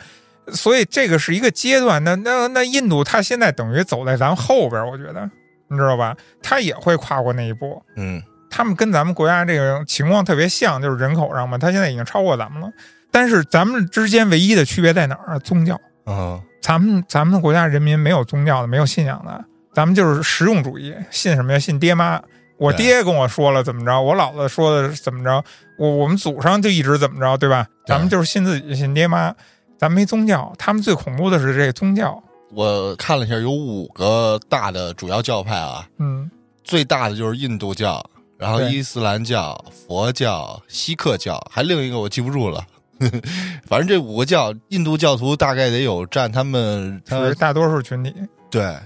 [0.52, 2.04] 所以这个是一个阶段。
[2.04, 5.28] 那那那印度，它现在等于走在咱们后边儿，我觉得，
[5.66, 6.16] 你知道吧？
[6.40, 7.82] 它也会跨过那一步。
[7.96, 12.70] 嗯他们跟咱们国家这个情况特别像，就是人口上嘛，它现在已经超过咱们了。
[13.10, 15.38] 但是咱们之间唯一的区别在哪儿啊？
[15.40, 15.74] 宗教。
[16.04, 19.44] 啊咱们咱们国家人民没有宗教的，没有信仰的，
[19.74, 21.58] 咱们就是实用主义，信什么呀？
[21.58, 22.22] 信爹妈。
[22.58, 25.42] 我爹跟我说了怎么着，我姥姥说的是怎么着，
[25.78, 27.66] 我我们祖上就一直怎么着，对吧？
[27.86, 29.34] 咱们就是信自己，信爹妈，
[29.78, 30.52] 咱没宗教。
[30.58, 36.30] 他们最恐怖的是这个宗教，我看了一下，有五个大的主要教派啊，嗯
[36.64, 38.04] 最大的就是印度教，
[38.36, 42.62] 然后伊斯兰教、佛教、锡克教，还另一个我记不住了。
[43.66, 48.12] 反正这五个教，印度教徒大概得有占他们他是大多数群体。
[48.50, 48.76] 对，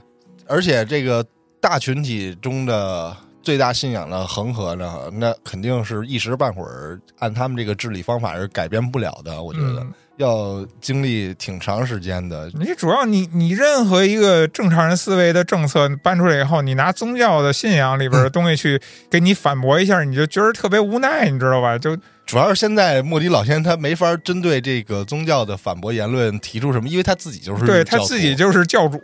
[0.47, 1.25] 而且这个
[1.61, 9.43] 大群体中的最大信仰的恒河呢，那肯定是一时半会儿按他们这个治理方法是改变不了的。
[9.43, 12.51] 我觉得、嗯，要经历挺长时间的。
[12.55, 18.80] 你主要你你任何一个正常人思维的政策搬出来以后，你拿宗教的信仰里边的东西去
[19.11, 21.76] 给你反驳一下，你就觉得特别无奈，你知道吧？
[21.76, 28.99] 就主要是现在莫迪老先生他没法针对这个宗教的反驳言论提出什么，因为他自己就是对他自己就是教主。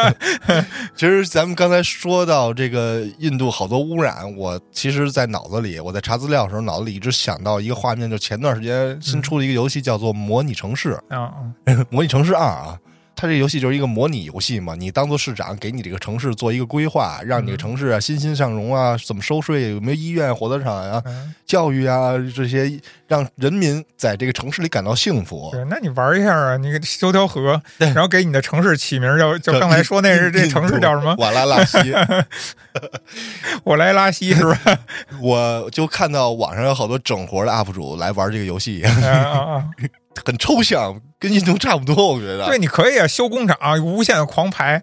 [0.94, 11.32] 其实咱们刚才说到这个印度好多污染，我其实，在脑子里，我在查资料的时候，脑子里一直想到一个画面，就前段时间新出的一个游戏叫做《模拟城市》，啊，
[11.88, 12.78] 模拟城市二啊。
[13.20, 25.50] 它这游戏就是一个模拟游戏嘛，你当做市长，给你这个城市做一个规划，让你的城市啊欣欣向荣啊，怎么收税，有没有医院、火葬场啊、嗯教育啊这些，让人民在这个城市里感到幸福。
[25.52, 31.14] 对，那你玩一下啊，你给修条河，然后给你的城市起名叫，就刚才说那是这城市叫什么？
[31.18, 31.76] 瓦拉拉西。
[33.64, 34.58] 我来拉稀是吧？
[35.20, 39.64] 我就看到网上有好多整活的 UP 主来玩这个游戏，啊 啊啊！
[40.24, 42.14] 很抽象，跟印度差不多。
[42.14, 44.82] 我觉得，对，你可以啊，修工厂，无限的狂排，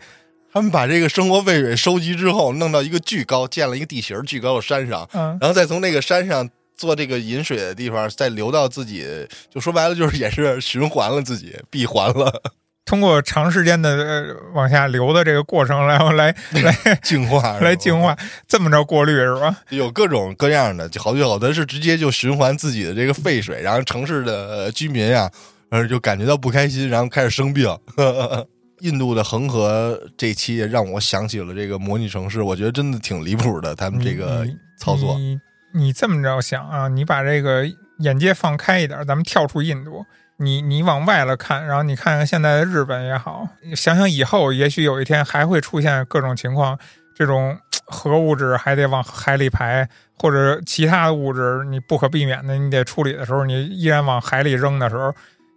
[0.53, 9.05] 他们把这个生活废水收集之后，弄到一个巨高，建了一个地形巨高的山上，嗯，然后再从那个山上做这个饮水的地方，再流到自己，
[9.53, 12.41] 就说白了就是也是循环了自己，闭环了，
[12.88, 16.33] 通过长时间的呃往下流的这个过程，然后来
[16.63, 18.17] 来净化 来净，化，
[18.47, 19.55] 这么着过滤是吧？
[19.69, 25.29] 有各种各样的，就好多有的是直接就循环自己的这个废水，然后城市的呃居民啊，
[25.69, 27.67] 呃就感觉到不开心，然后开始生病。
[28.81, 34.47] 印度的恒河这期也让我想起了这个模拟城市，我觉得真的挺离谱的，他们这个
[34.79, 35.15] 操作。
[35.17, 35.39] 你
[35.73, 37.65] 你这么着想啊，你把这个
[37.99, 40.05] 眼界放开一点，咱们跳出印度，
[40.38, 46.77] 你你往外了看，然后你看看现在的日本也好，想想以后也许有一天还会出现各种情况，
[47.15, 55.13] 这种核物质还得往海里排，或者其他的物质你不可避免的，你得处理的时候，你依然往海里扔的时候，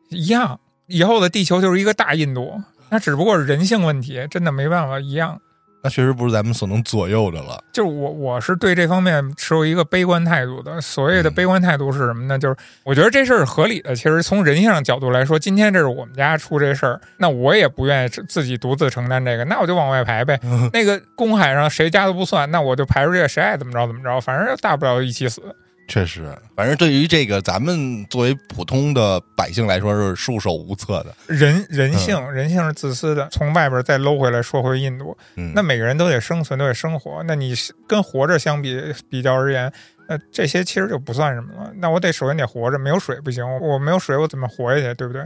[0.08, 0.58] 一样。
[0.86, 5.40] 以后的地球就是一个大印度，那只不过是人性问题，真的没办法一样。
[5.82, 7.62] 那确实不是咱们所能左右的了。
[7.72, 10.80] 就是我我是对这方面持有一个悲观态度的。
[10.80, 12.38] 所谓的嗯悲观态度是什么呢？
[12.38, 13.96] 就是我觉得这事儿是合理的。
[13.96, 20.38] 其实从人性上角度来说，今天这是我们家出这事儿，那我也不愿意自己独自承担这个，那我就往外排呗。
[20.72, 25.42] 那个公海上谁家都不算，那我就排出去，谁爱怎么着怎么着，反正大不了一起死。
[25.90, 31.12] 确实，反正对于这个咱们作为普通的百姓来说是束手无策的。
[31.26, 33.28] 人人性，人性是自私的。
[33.32, 37.20] 从外边再搂回来，说回印度，嗯，那每个人都得生存，都得生活。
[37.26, 37.54] 那你
[37.88, 38.80] 跟活着相比
[39.10, 39.70] 比较而言，
[40.08, 41.72] 那这些其实就不算什么了。
[41.74, 45.22] 那我得首先得活着，没有水不行，我没有水我怎么活下去，对不对？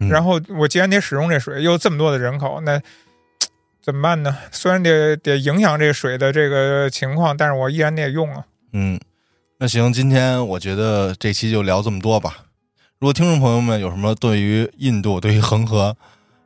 [0.00, 2.80] 嗯然后我既然得使用这水，又这么多的人口，那
[3.80, 4.36] 怎么办呢？
[4.50, 8.44] 虽然得得影响这水的这个情况，但是我依然得用啊。
[8.72, 9.00] 嗯，
[9.60, 12.44] 那行，今天我觉得这期就聊这么多吧。
[13.00, 15.96] 如果听众朋友们有什么对于印度、对于恒河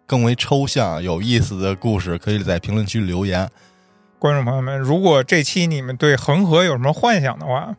[0.07, 3.51] 更为抽象、有意思的故事，可以在评论区留言。
[4.19, 7.77] 观众朋友们，如果这期你们对恒河有什么幻想的话，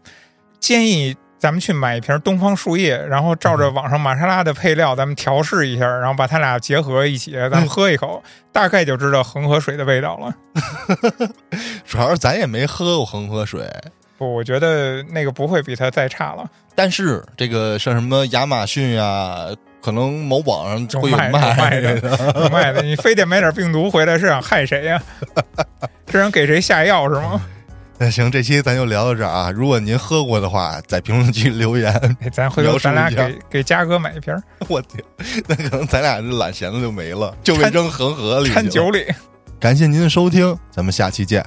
[0.59, 8.21] 建议咱们去买一瓶东方树叶，然后照着网上玛莎拉的配料，咱们调试一下，然后把它俩结合一起，咱们喝一口，
[8.51, 10.35] 大概就知道恒河水的味道了。
[11.87, 13.67] 主要是咱也没喝过恒河水，
[14.17, 16.49] 不，我觉得那个不会比它再差了。
[16.75, 19.47] 但是这个像什么亚马逊呀、
[19.81, 25.01] 可能某网上有卖会卖有卖的，有卖的，你非得买点病毒回来是想害谁呀、
[26.11, 27.41] 是想给谁下药是吗？
[27.99, 29.51] 那行，这期咱就聊到这儿啊。
[29.51, 31.93] 如果您喝过的话，在评论区留言。
[32.21, 34.35] 哎，咱回头咱俩给给嘉哥买一瓶，
[34.67, 35.03] 我天，
[35.47, 38.55] 那可能咱俩这懒闲的就没了，就被扔恒河里去了。
[38.55, 39.05] 掺酒里。
[39.59, 41.45] 感谢您的收听，咱们下期见。